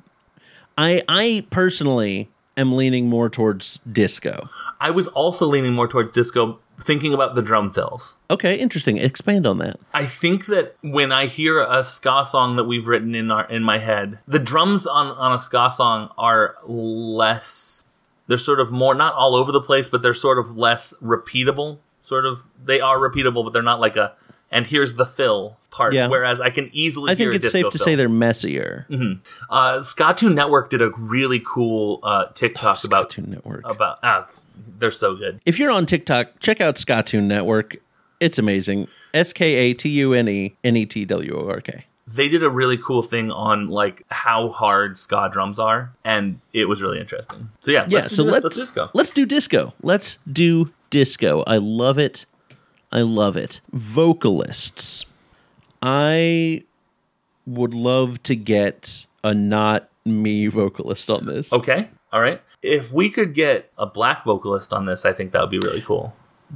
[0.77, 4.49] i i personally am leaning more towards disco
[4.81, 8.17] I was also leaning more towards disco, thinking about the drum fills.
[8.31, 12.65] okay interesting expand on that I think that when I hear a ska song that
[12.65, 16.57] we've written in our in my head, the drums on on a ska song are
[16.65, 17.85] less.
[18.27, 21.79] They're sort of more not all over the place, but they're sort of less repeatable.
[22.03, 24.15] Sort of, they are repeatable, but they're not like a.
[24.51, 25.93] And here's the fill part.
[25.93, 26.09] Yeah.
[26.09, 27.13] Whereas I can easily.
[27.13, 27.85] i think a it's disco safe to fill.
[27.85, 28.87] say they're messier
[29.51, 33.99] Uh, Skatune Network did a really cool uh, TikTok about Cartoon network about.
[34.03, 34.27] Ah,
[34.79, 35.41] they're so good.
[35.45, 37.77] if you're on tiktok check out Skatune network
[38.21, 45.29] it's amazing s-k-a-t-u-n-e n-e-t-w-o-r-k They did a really cool thing on like how hard ska
[45.31, 47.51] drums are, and it was really interesting.
[47.61, 48.89] So yeah, yeah let's so let's let's just go.
[48.95, 52.25] let's do disco let's do disco i love it
[52.93, 55.05] i love it vocalists
[55.83, 56.63] i
[57.47, 61.89] would love to get a not me vocalist on this Okay.
[62.13, 62.41] All right.
[62.63, 65.83] If we could get a black vocalist on this, I think that would be really
[65.83, 66.15] cool.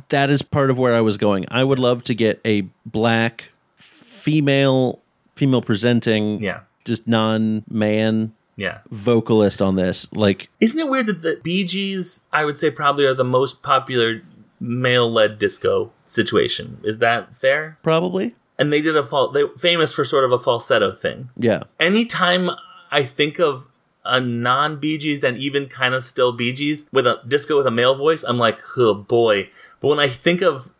[0.09, 3.51] that is part of where i was going i would love to get a black
[3.77, 5.01] female
[5.37, 6.61] female presenting Yeah.
[6.87, 8.79] just non-man Yeah.
[8.91, 13.05] vocalist on this like Isn't it weird that the Bee Gees, I would say, probably
[13.05, 14.23] are the most popular
[14.61, 16.81] male led disco situation?
[16.85, 17.79] Is that fair?
[17.83, 21.31] probably And they did a fal- they famous for sort of a falsetto thing.
[21.37, 22.51] yeah Anytime
[22.91, 23.67] I think of
[24.05, 27.67] a non Bee Gees and even kind of still Bee Gees with a disco with
[27.67, 29.49] a male voice, I'm like, oh boy.
[29.81, 30.71] But when I think of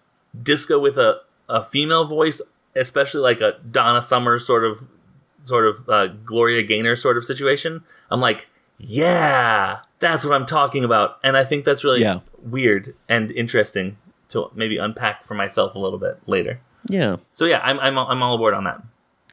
[0.41, 2.43] disco with a, a female voice,
[2.77, 4.85] especially like a Donna Summer sort of
[5.45, 10.85] sort of uh, Gloria Gaynor sort of situation, I'm like, yeah, that's what I'm talking
[10.85, 11.19] about.
[11.25, 12.21] And I think that's really Yeah.
[12.43, 13.97] weird and interesting
[14.33, 16.61] to maybe unpack for myself a little bit later.
[16.89, 18.83] yeah So yeah, I'm I'm I'm all aboard on that.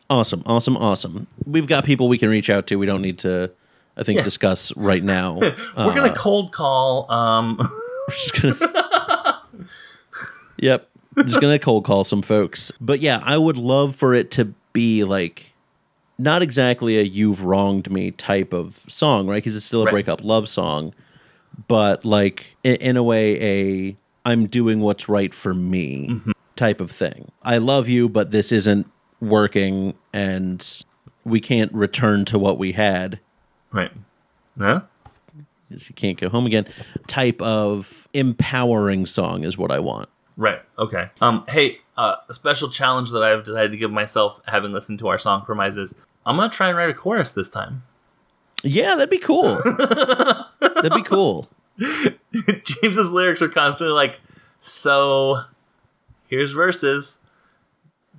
[0.10, 1.28] Awesome, awesome, awesome.
[1.46, 2.78] We've got people we can reach out to.
[2.78, 3.52] We don't need to,
[3.96, 4.24] I think, Yeah.
[4.24, 5.36] discuss right now.
[5.42, 7.12] We're Uh, gonna cold call.
[7.12, 7.58] Um,
[8.08, 9.42] we're just gonna.
[10.58, 12.72] yep, I'm just gonna cold call some folks.
[12.82, 15.54] But yeah, I would love for it to be like
[16.18, 19.36] not exactly a "you've wronged me" type of song, right?
[19.44, 19.92] Because it's still a Right.
[19.92, 20.94] breakup love song,
[21.68, 23.98] but like in, in a way, a
[24.30, 26.32] "I'm doing what's right for me" Mm-hmm.
[26.56, 27.32] type of thing.
[27.44, 28.90] I love you, but this isn't
[29.22, 30.66] working, and
[31.26, 33.20] we can't return to what we had.
[33.72, 33.92] Right.
[34.58, 36.66] Because you can't go home again.
[37.08, 40.10] Type of empowering song is what I want.
[40.36, 40.62] Right.
[40.78, 41.10] Okay.
[41.22, 41.46] Um.
[41.50, 45.18] Hey, uh, a special challenge that I've decided to give myself, having listened to our
[45.20, 45.94] song promises,
[46.26, 47.84] I'm gonna try and write a chorus this time.
[48.64, 49.44] Yeah, that'd be cool.
[50.60, 51.50] that'd be cool.
[52.64, 54.20] James's lyrics are constantly like,
[54.60, 55.44] "So,
[56.28, 57.20] here's verses."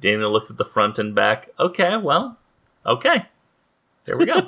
[0.00, 1.50] Daniel looks at the front and back.
[1.58, 2.38] Okay, well,
[2.86, 3.26] okay,
[4.06, 4.40] here we go.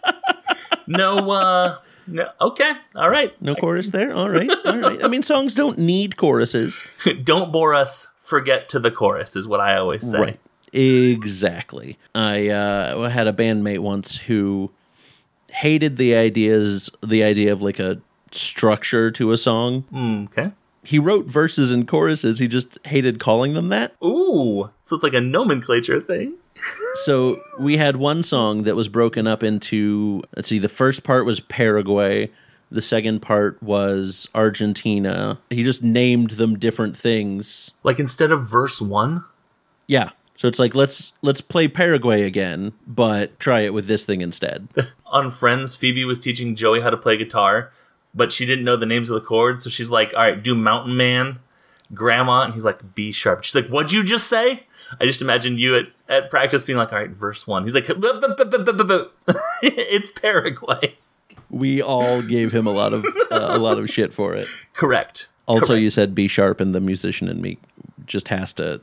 [0.86, 3.40] no, uh, no, okay, all right.
[3.42, 4.12] No chorus there.
[4.14, 5.04] All right, all right.
[5.04, 6.82] I mean, songs don't need choruses.
[7.24, 8.08] Don't bore us.
[8.20, 10.18] Forget to the chorus is what I always say.
[10.18, 10.40] Right.
[10.72, 11.98] Exactly.
[12.14, 14.70] I uh, had a bandmate once who
[15.50, 18.00] hated the ideas, the idea of like a
[18.32, 19.84] structure to a song.
[19.92, 20.52] Mm, okay.
[20.82, 22.38] He wrote verses and choruses.
[22.38, 23.94] He just hated calling them that.
[24.02, 26.34] Ooh, so it's like a nomenclature thing.
[27.04, 30.22] So we had one song that was broken up into.
[30.36, 30.58] Let's see.
[30.58, 32.30] The first part was Paraguay.
[32.70, 35.38] The second part was Argentina.
[35.48, 37.72] He just named them different things.
[37.82, 39.24] Like instead of verse one,
[39.86, 40.10] Yeah.
[40.36, 44.68] So it's like let's let's play Paraguay again, but try it with this thing instead.
[45.06, 47.72] on Friends, Phoebe was teaching Joey how to play guitar,
[48.14, 50.54] but she didn't know the names of the chords, so she's like, "All right, do
[50.54, 51.38] Mountain Man,
[51.94, 54.64] Grandma," and he's like, "B sharp." She's like, "What'd you just say?"
[55.00, 57.86] I just imagine you at, at practice being like, "All right, verse one." He's like.
[59.62, 60.96] "It's Paraguay."
[61.48, 64.46] We all gave him a lot of uh, a lot of shit for it.
[64.72, 65.28] Correct.
[65.46, 65.82] Also, Correct.
[65.82, 67.58] you said B sharp, and the musician in me
[68.06, 68.80] just has to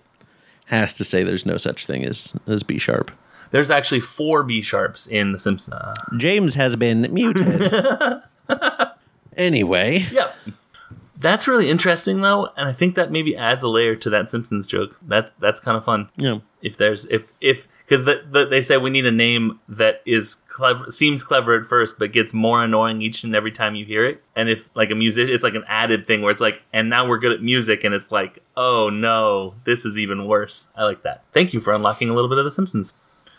[0.66, 3.12] has to say there's no such thing as as B sharp.
[3.52, 5.98] there's actually four B sharps in The Simpsons.
[6.18, 7.72] James has been muted.
[9.38, 10.32] anyway, yeah.
[11.20, 14.68] That's really interesting though, and I think that maybe adds a layer to that Simpsons
[14.68, 14.96] joke.
[15.02, 16.10] That that's kind of fun.
[16.16, 20.02] yeah, if there's if if because the, the, they say we need a name that
[20.06, 23.86] is clever seems clever at first but gets more annoying each and every time you
[23.86, 26.62] hear it and if like a music it's like an added thing where it's like
[26.74, 30.68] and now we're good at music and it's like oh no this is even worse
[30.76, 32.94] i like that thank you for unlocking a little bit of the simpsons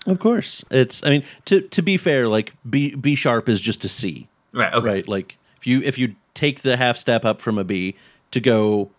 [0.07, 0.65] of course.
[0.71, 1.05] It's.
[1.05, 4.29] I mean, to to be fair, like B B sharp is just a C.
[4.53, 7.65] right okay right like if you if you take the half step up from a
[7.65, 7.95] b
[8.31, 8.91] to go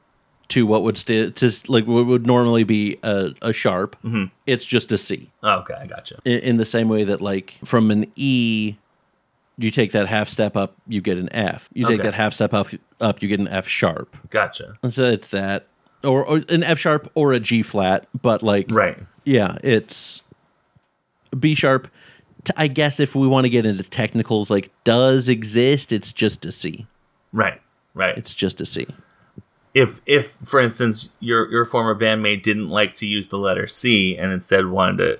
[0.50, 4.26] to what would st- to like what would normally be a, a sharp mm-hmm.
[4.48, 5.30] it's just a c.
[5.44, 6.20] Oh, okay i gotcha.
[6.26, 8.76] In, in the same way that like from an e
[9.58, 11.70] you take that half step up you get an f.
[11.74, 12.08] You take Okay.
[12.10, 12.68] that half step up
[13.00, 14.16] up you get an f sharp.
[14.30, 14.78] Gotcha.
[14.90, 15.68] So it's that
[16.04, 18.98] or, or an f sharp or a g flat but like right.
[19.26, 20.24] yeah it's
[21.38, 21.90] b sharp
[22.56, 26.52] i guess if we want to get into technicals like does exist it's just a
[26.52, 26.88] c.
[27.32, 27.62] Right
[27.94, 28.18] right.
[28.18, 28.88] It's just a c.
[29.74, 34.18] If if for instance your your former bandmate didn't like to use the letter c
[34.18, 35.20] and instead wanted to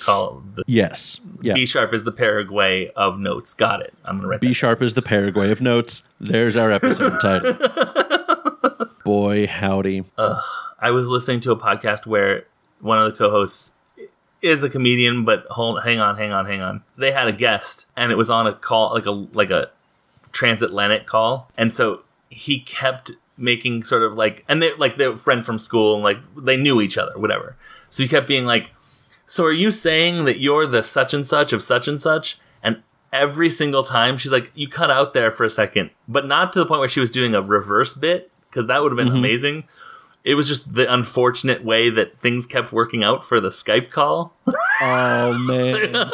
[0.00, 1.54] call the yes yeah.
[1.54, 3.54] B sharp is the Paraguay of notes.
[3.54, 3.94] Got it.
[4.04, 6.02] I'm gonna write b sharp is the paraguay of notes.
[6.20, 7.56] There's our episode title.
[9.04, 10.04] Boy howdy.
[10.18, 12.46] I was listening to a podcast where
[12.80, 13.74] one of the co-hosts
[14.44, 16.82] is a comedian, but hold, hang on, hang on, hang on.
[16.96, 19.70] They had a guest, and it was on a call, like a like a
[20.32, 25.44] transatlantic call, and so he kept making sort of like, and they like they're friend
[25.44, 27.56] from school, and like they knew each other, whatever.
[27.88, 28.70] So he kept being like,
[29.26, 32.82] "So are you saying that you're the such and such of such and such?" And
[33.12, 36.58] every single time she's like, "You cut out there for a second, but not to
[36.58, 39.16] the point where she was doing a reverse bit because that would have been mm-hmm.
[39.16, 39.64] amazing."
[40.24, 44.34] It was just the unfortunate way that things kept working out for the Skype call.
[44.80, 46.10] oh man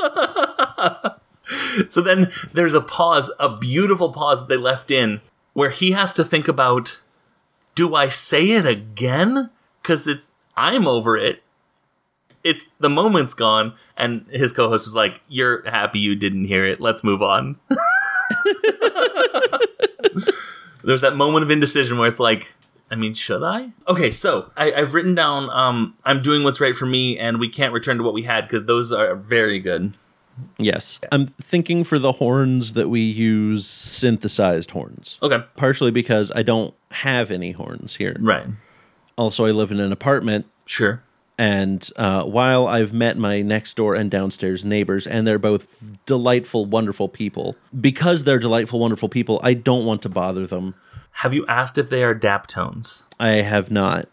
[1.89, 5.21] So then there's a pause, a beautiful pause that they left in
[5.53, 7.01] where he has to think about
[7.77, 9.51] do I say it again?
[9.83, 11.43] Cuz it's I'm over it.
[12.43, 16.81] It's the moment's gone and his co-host is like, "You're happy you didn't hear it.
[16.81, 17.57] Let's move on."
[20.83, 22.55] There's that moment of indecision where it's like,
[22.91, 23.71] I mean, should I?
[23.87, 27.49] Okay, so I, I've written down um, I'm doing what's right for me, and we
[27.49, 29.95] can't return to what we had because those are very good.
[30.59, 36.43] yes i'm thinking for the horns that we use synthesized horns Okay, partially because i
[36.43, 38.47] don't have any horns here right,
[39.19, 41.03] also i live in an apartment sure.
[41.37, 45.67] And uh, while I've met my next door and downstairs neighbors, and they're both
[46.05, 50.75] delightful, wonderful people, because they're delightful, wonderful people, I don't want to bother them.
[51.21, 53.05] Have you asked if they are Daptones?
[53.19, 54.09] I have not.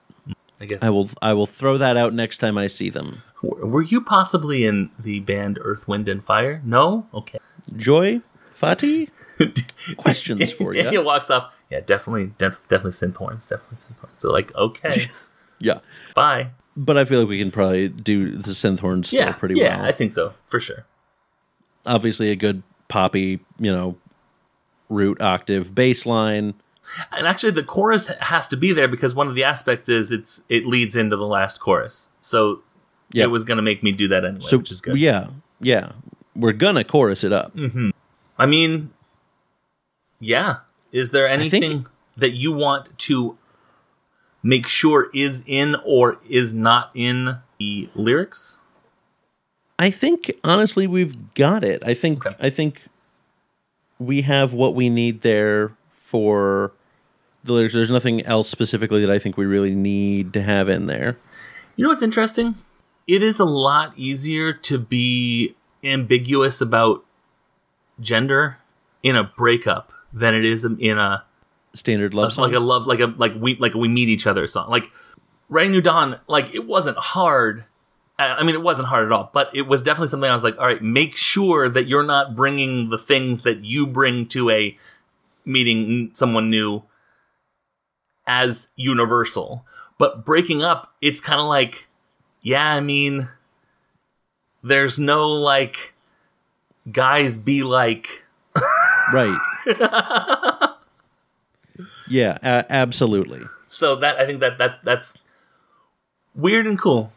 [0.60, 3.22] I guess I will I will throw that out next time I see them.
[3.42, 6.62] Were you possibly in the band Earth, Wind, and Fire?
[6.66, 7.08] No.
[7.14, 7.38] Okay.
[7.78, 8.22] Joy,
[8.60, 9.10] Fati,
[9.98, 10.84] questions for you.
[10.84, 11.54] Daniel walks off.
[11.70, 13.46] Yeah, definitely, def- definitely synth horns.
[13.48, 14.16] Definitely synth horns.
[14.18, 15.06] So like, okay,
[15.60, 15.80] Yeah,
[16.16, 16.50] bye.
[16.76, 19.76] but I feel like we can probably do the synth horn still Yeah, pretty yeah,
[19.78, 19.84] well.
[19.84, 20.86] Yeah, I think so for sure.
[21.86, 23.98] Obviously, a good poppy, you know,
[24.90, 26.54] root octave bass line.
[27.12, 30.44] And actually, the chorus has to be there because one of the aspects is it's
[30.50, 32.10] it leads into the last chorus.
[32.22, 32.62] So
[33.12, 33.26] Yeah.
[33.26, 34.98] it was going to make me do that anyway, So which is good.
[34.98, 35.28] yeah,
[35.60, 35.92] yeah,
[36.36, 37.56] we're gonna chorus it up.
[37.56, 37.90] Mm-hmm.
[38.38, 38.92] I mean,
[40.20, 40.58] yeah.
[40.92, 43.38] Is there think- anything that you want to
[44.44, 48.58] make sure is in or is not in the lyrics?
[49.80, 51.84] I think honestly we've got it.
[51.86, 52.36] I think Okay.
[52.40, 52.82] I think
[54.00, 55.74] we have what we need there
[56.08, 56.72] for
[57.44, 57.74] the lyrics.
[57.74, 61.18] There's nothing else specifically that I think we really need to have in there.
[61.76, 62.56] You know what's interesting?
[63.08, 67.04] It is a lot easier to be ambiguous about
[68.00, 68.58] gender
[69.04, 71.24] in a breakup than it is in a
[71.74, 72.46] Standard love song.
[72.46, 74.70] like a love like a like we like a we meet each other song.
[74.70, 74.90] Like
[75.50, 77.66] Writing New Dawn, like it wasn't hard.
[78.18, 80.58] I mean, it wasn't hard at all, but it was definitely something I was like,
[80.58, 84.76] all right, make sure that you're not bringing the things that you bring to a
[85.48, 86.84] meeting someone new
[88.28, 89.66] as universal.
[89.98, 91.88] But breaking up, it's kind of like,
[92.42, 93.30] yeah, I mean,
[94.62, 95.94] there's no like,
[96.92, 98.26] guys be like,
[99.14, 99.38] right.
[102.10, 103.42] yeah, absolutely.
[103.68, 105.18] so that I think that that that's
[106.36, 107.12] weird and cool.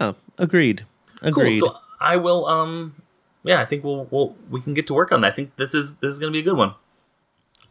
[0.00, 0.84] Yeah, agreed.
[1.22, 1.60] Agreed.
[1.60, 1.70] Cool.
[1.70, 2.46] So I will.
[2.46, 2.96] Um.
[3.44, 5.32] Yeah, I think we'll we'll we can get to work on that.
[5.32, 6.74] I think this is this is gonna be a good one.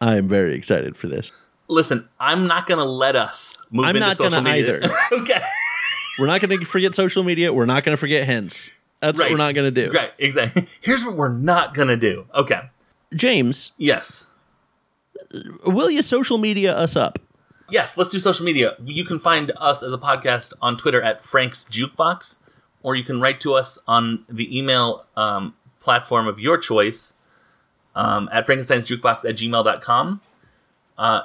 [0.00, 1.30] I'm very excited for this.
[1.68, 4.76] Listen, I'm not gonna let us move I'm into not social gonna media.
[4.82, 4.96] either.
[5.12, 5.40] okay.
[6.18, 7.52] We're not going to forget social media.
[7.52, 8.70] We're not going to forget hints.
[9.00, 9.90] That's what we're not going to do.
[9.90, 10.12] Right.
[10.18, 10.68] Exactly.
[10.80, 12.26] Here's what we're not gonna do.
[12.34, 12.60] Okay.
[13.14, 14.28] James, Yes.
[15.66, 17.18] will you social media us up?
[17.70, 17.96] Yes.
[17.96, 18.76] Let's do social media.
[18.84, 22.40] You can find us as a podcast on Twitter at Frank's Jukebox,
[22.82, 27.14] or you can write to us on the email um, platform of your choice
[27.94, 30.20] um, at Frankenstein's Jukebox at gmail.com.
[30.98, 31.20] Uh,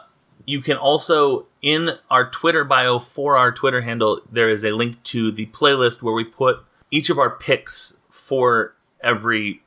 [0.45, 5.01] you can also, in our Twitter bio for our Twitter handle, there is a link
[5.03, 6.59] to the playlist where we put
[6.91, 9.61] each of our picks for every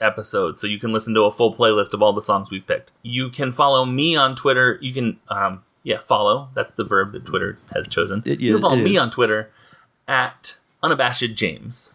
[0.00, 0.58] episode.
[0.58, 2.92] So you can listen to a full playlist of all the songs we've picked.
[3.02, 4.78] You can follow me on Twitter.
[4.82, 6.50] You can, um, yeah, follow.
[6.54, 8.22] That's the verb that Twitter has chosen.
[8.26, 9.00] It- you can follow me is.
[9.00, 9.50] on Twitter
[10.06, 11.94] at unabashed James.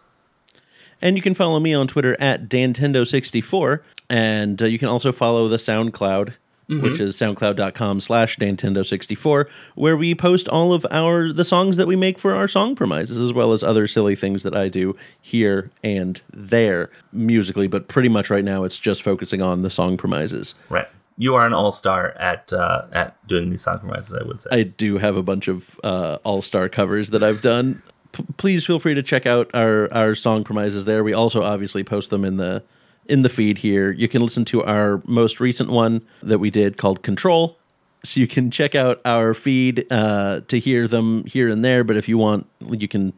[1.00, 3.80] And you can follow me on Twitter at Dantendo64.
[4.08, 6.34] And uh, you can also follow the SoundCloud,
[6.80, 11.96] which is soundcloud.com slash Dantendo64, where we post all of our the songs that we
[11.96, 15.70] make for our song promises, as well as other silly things that I do here
[15.82, 17.66] and there musically.
[17.66, 20.54] But pretty much right now, it's just focusing on the song promises.
[20.68, 20.88] Right.
[21.18, 24.14] You are an all star at uh, at doing these song compromises.
[24.14, 24.50] I would say.
[24.50, 27.82] I do have a bunch of uh, all star covers that I've done.
[28.12, 31.04] P- please feel free to check out our our song promises there.
[31.04, 32.62] We also obviously post them in the
[33.08, 33.90] in the feed here.
[33.90, 37.58] You can listen to our most recent one that we did called Control.
[38.04, 41.84] So you can check out our feed uh, to hear them here and there.
[41.84, 43.12] But if you want, you can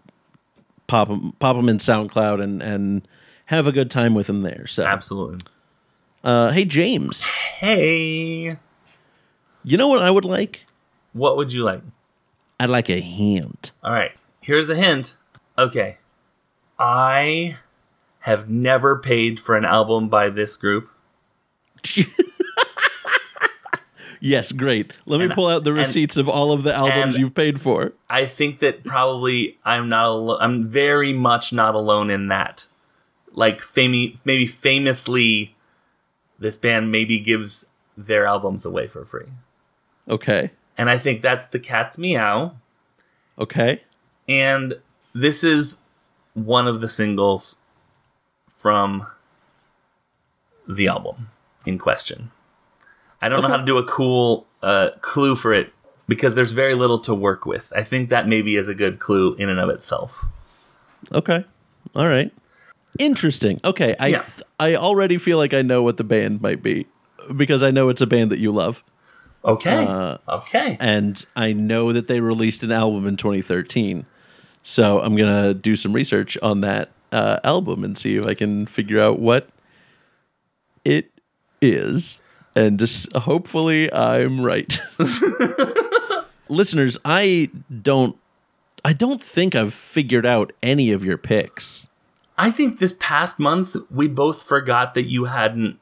[0.86, 3.08] pop them pop them in SoundCloud and and
[3.46, 4.66] have a good time with them there.
[4.66, 5.38] So, Absolutely.
[6.22, 8.56] uh, hey James, Hey,
[9.62, 10.64] you know what I would like?
[11.12, 11.80] what would you like?
[12.60, 13.70] I'd like a hint.
[13.82, 14.12] All right.
[14.40, 15.16] Here's a hint.
[15.58, 15.98] Okay.
[16.78, 17.56] I
[18.24, 20.88] have never paid for an album by this group.
[24.20, 24.90] Yes, great.
[25.04, 27.60] Let me And- pull out the and- receipts of all of the albums you've paid
[27.60, 27.92] for.
[28.08, 30.38] I think that probably I'm not alone.
[30.40, 32.64] I'm very much not alone in that.
[33.32, 35.54] Like, fami- maybe famously,
[36.38, 37.66] this band maybe gives
[37.98, 39.26] their albums away for free.
[40.08, 40.52] Okay.
[40.78, 42.52] And I think that's The Cat's Meow.
[43.38, 43.82] Okay.
[44.26, 44.78] And
[45.12, 45.82] this is
[46.32, 47.56] one of the singles
[48.64, 49.06] from
[50.66, 51.28] the album
[51.66, 52.30] in question.
[53.20, 55.70] I don't know how to do a cool uh, clue for it
[56.08, 57.70] because there's very little to work with.
[57.76, 60.24] I think that maybe is a good clue in and of itself.
[61.12, 61.44] Okay.
[61.94, 62.32] All right.
[62.98, 63.60] Interesting.
[63.66, 63.96] Okay.
[64.00, 64.24] I Yeah.
[64.58, 66.86] I already feel like I know what the band might be
[67.36, 68.82] because I know it's a band that you love
[69.44, 69.84] Okay.
[69.84, 70.78] Uh, okay.
[70.80, 74.06] and I know that they released an album in 2013.
[74.62, 78.34] So I'm going to do some research on that uh, album and see if I
[78.34, 79.48] can figure out what
[80.84, 81.10] it
[81.62, 82.20] is
[82.56, 84.78] and just hopefully I'm right.
[86.48, 87.50] Listeners, I
[87.82, 88.16] don't
[88.84, 91.88] I don't think I've figured out any of your picks.
[92.36, 95.78] I think this past month we both forgot that you hadn't.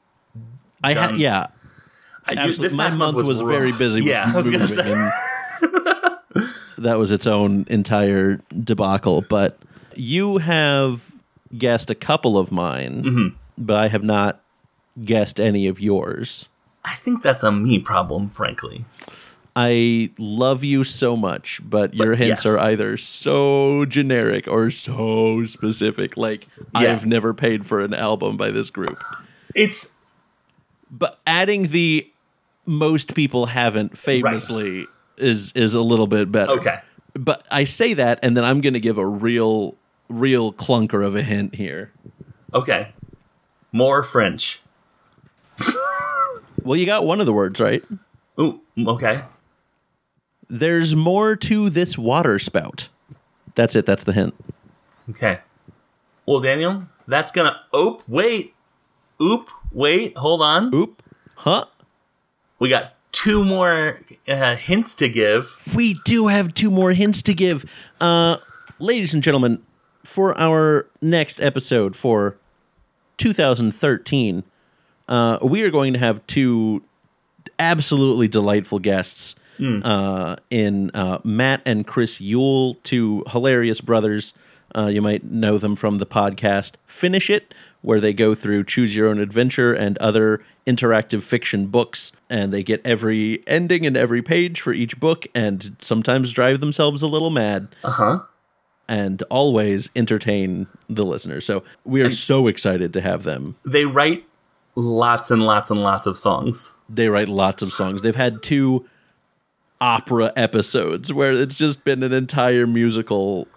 [0.85, 1.49] I had yeah.
[2.27, 2.63] I- Absolutely.
[2.67, 3.51] this My past month was, rough.
[3.51, 4.03] very busy.
[4.03, 5.11] Yeah, with I was gonna moving,
[6.39, 6.47] say.
[6.79, 9.23] that was its own entire debacle.
[9.23, 9.59] But
[9.97, 11.12] you have
[11.57, 13.29] guessed a couple of mine, Mm-hmm.
[13.59, 14.41] but I have not
[15.05, 16.49] guessed any of yours.
[16.85, 18.85] I think that's a me problem, frankly.
[19.55, 22.55] I love you so much, but your hints yes.
[22.55, 26.17] are either so generic or so specific.
[26.17, 26.93] Like Yeah.
[26.93, 28.99] I've never paid for an album by this group.
[29.55, 29.93] It's
[30.91, 32.11] But adding the
[32.65, 34.87] most people haven't famously
[35.19, 36.53] is is a little bit better.
[36.53, 36.81] okay.
[37.15, 39.77] But I say that and then I'm going to give a real
[40.13, 41.93] real clunker of a hint here.
[42.55, 42.93] Okay.
[43.73, 44.61] More French.
[46.65, 47.83] Well, you got one of the words right.
[48.39, 49.23] Ooh, okay.
[50.49, 52.89] There's more to this water spout.
[53.55, 53.85] That's it.
[53.85, 54.35] That's the hint.
[55.11, 55.41] Okay.
[56.25, 57.57] Well, Daniel, that's gonna.
[57.75, 58.55] Oop, wait.
[59.21, 60.17] Oop, wait.
[60.17, 60.73] Hold on.
[60.73, 61.03] Oop.
[61.35, 61.65] Huh?
[62.61, 65.59] We got two more uh, hints to give.
[65.75, 67.65] we do have two more hints to give.
[68.01, 68.37] Uh,
[68.79, 69.61] ladies and gentlemen,
[70.05, 72.37] for our next episode for
[73.19, 74.43] 2013,
[75.09, 76.83] uh, we are going to have two
[77.59, 79.35] absolutely delightful guests
[79.85, 84.35] uh, in uh, Matt and Chris Yule, two hilarious brothers.
[84.75, 88.97] Uh, you might know them from the podcast Finish It, where they go through Choose
[88.97, 94.23] Your Own Adventure and other interactive fiction books, and they get every ending and every
[94.23, 98.19] page for each book, and sometimes drive themselves a little mad Uh huh.
[98.89, 101.45] And always entertain the listeners.
[101.47, 103.57] So we are so excited to have them.
[103.65, 104.25] They write
[104.75, 106.75] lots and lots and lots of songs.
[106.89, 108.03] They write lots of songs.
[108.03, 108.87] They've had two
[109.81, 113.49] opera episodes where it's just been an entire musical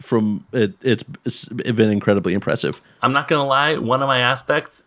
[0.00, 2.80] from it, it's, it's been incredibly impressive.
[3.02, 3.76] I'm not gonna lie.
[3.78, 4.84] One of my aspects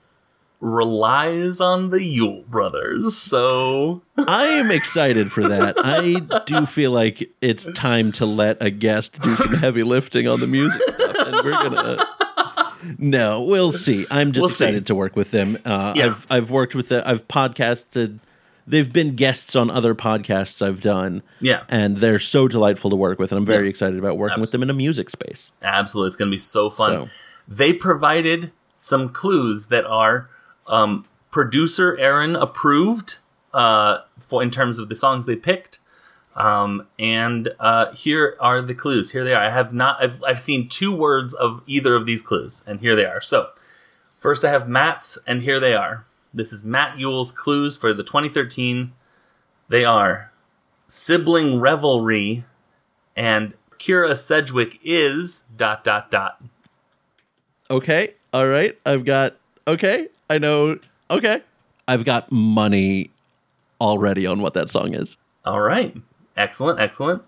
[0.61, 3.17] relies on the Yule brothers.
[3.17, 5.75] So I am excited for that.
[5.77, 10.39] I do feel like it's time to let a guest do some heavy lifting on
[10.39, 12.07] the music stuff, and we're gonna.
[12.97, 14.07] No, we'll see.
[14.09, 14.65] I'm just We'll see.
[14.65, 15.59] excited to work with them.
[15.63, 16.05] Uh, Yeah.
[16.07, 18.17] I've I've worked with the I've podcasted.
[18.65, 21.21] They've been guests on other podcasts I've done.
[21.39, 21.61] Yeah.
[21.69, 23.69] and they're so delightful to work with, and I'm very Yeah.
[23.69, 25.51] excited about working with them in a music space.
[25.61, 26.89] Absolutely, it's going to be so fun.
[27.05, 27.09] So-
[27.47, 30.27] They provided some clues that are
[30.71, 33.19] um, producer Aaron approved
[33.53, 35.79] uh, for in terms of the songs they picked.
[36.35, 39.11] Um, and uh, here are the clues.
[39.11, 39.43] Here they are.
[39.43, 40.01] I have not.
[40.01, 43.21] I've, I've seen two words of either of these clues, and here they are.
[43.21, 43.49] So,
[44.17, 46.05] first I have Matt's, and here they are.
[46.33, 48.93] This is Matt Yule's clues for the 2013.
[49.67, 50.31] They are
[50.87, 52.45] sibling revelry
[53.15, 56.41] and Kyra Sedgwick is dot dot dot.
[57.69, 58.77] Okay, all right.
[58.85, 59.37] I've got
[59.71, 60.07] okay.
[60.29, 60.79] I know.
[61.09, 61.41] Okay,
[61.87, 63.11] I've got money
[63.79, 65.17] already on what that song is.
[65.43, 65.95] All right.
[66.37, 67.23] Excellent, excellent.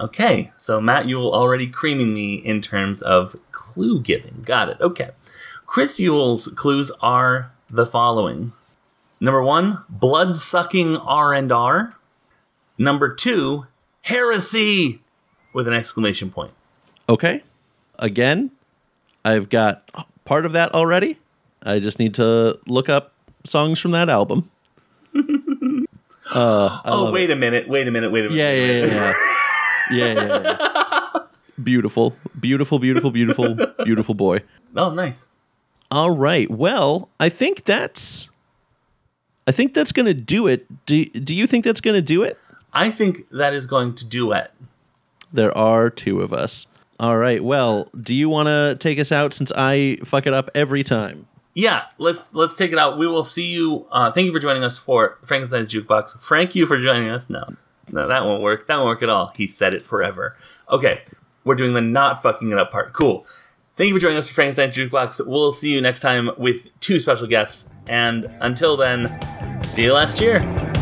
[0.00, 4.42] Okay, so Matt Yule already creaming me in terms of clue giving.
[4.44, 4.80] Got it.
[4.80, 5.10] Okay.
[5.66, 8.52] Chris Yule's clues are the following.
[9.20, 11.94] Number one, blood sucking R and R.
[12.76, 13.66] Number two,
[14.02, 15.00] heresy
[15.52, 16.52] with an exclamation point.
[17.08, 17.42] Okay.
[17.98, 18.50] Again,
[19.24, 19.88] I've got
[20.24, 21.18] part of that already.
[21.64, 23.12] I just need to look up
[23.44, 24.50] songs from that album.
[26.34, 27.32] uh, oh, wait it.
[27.32, 28.36] a minute, wait a minute, wait a minute.
[28.36, 29.12] Yeah, yeah, yeah,
[29.90, 30.14] yeah.
[30.14, 31.20] yeah, yeah, yeah.
[31.62, 34.40] Beautiful, beautiful, beautiful, beautiful, beautiful boy.
[34.74, 35.28] Oh, nice.
[35.88, 36.50] All right.
[36.50, 38.28] Well, I think that's.
[39.46, 40.66] I think that's going to do it.
[40.86, 42.38] Do, do you think that's going to do it?
[42.72, 44.50] I think that is going to do it.
[45.32, 46.66] There are two of us.
[46.98, 47.42] All right.
[47.42, 51.26] Well, do you want to take us out since I fuck it up every time?
[51.54, 52.98] Yeah, let's let's take it out.
[52.98, 53.86] We will see you.
[53.90, 56.20] Uh, thank you for joining us for Frankenstein's Jukebox.
[56.20, 57.30] Frank, you for joining us.
[57.30, 57.54] No,
[57.90, 58.66] no, that won't work.
[58.66, 59.32] That won't work at all.
[59.36, 60.36] He said it forever.
[60.68, 61.02] Okay,
[61.44, 62.92] we're doing the not fucking it up part.
[62.92, 63.24] Cool.
[63.76, 65.26] Thank you for joining us for Frankenstein's Jukebox.
[65.26, 67.68] We'll see you next time with two special guests.
[67.88, 69.18] And until then,
[69.62, 70.73] see you last year.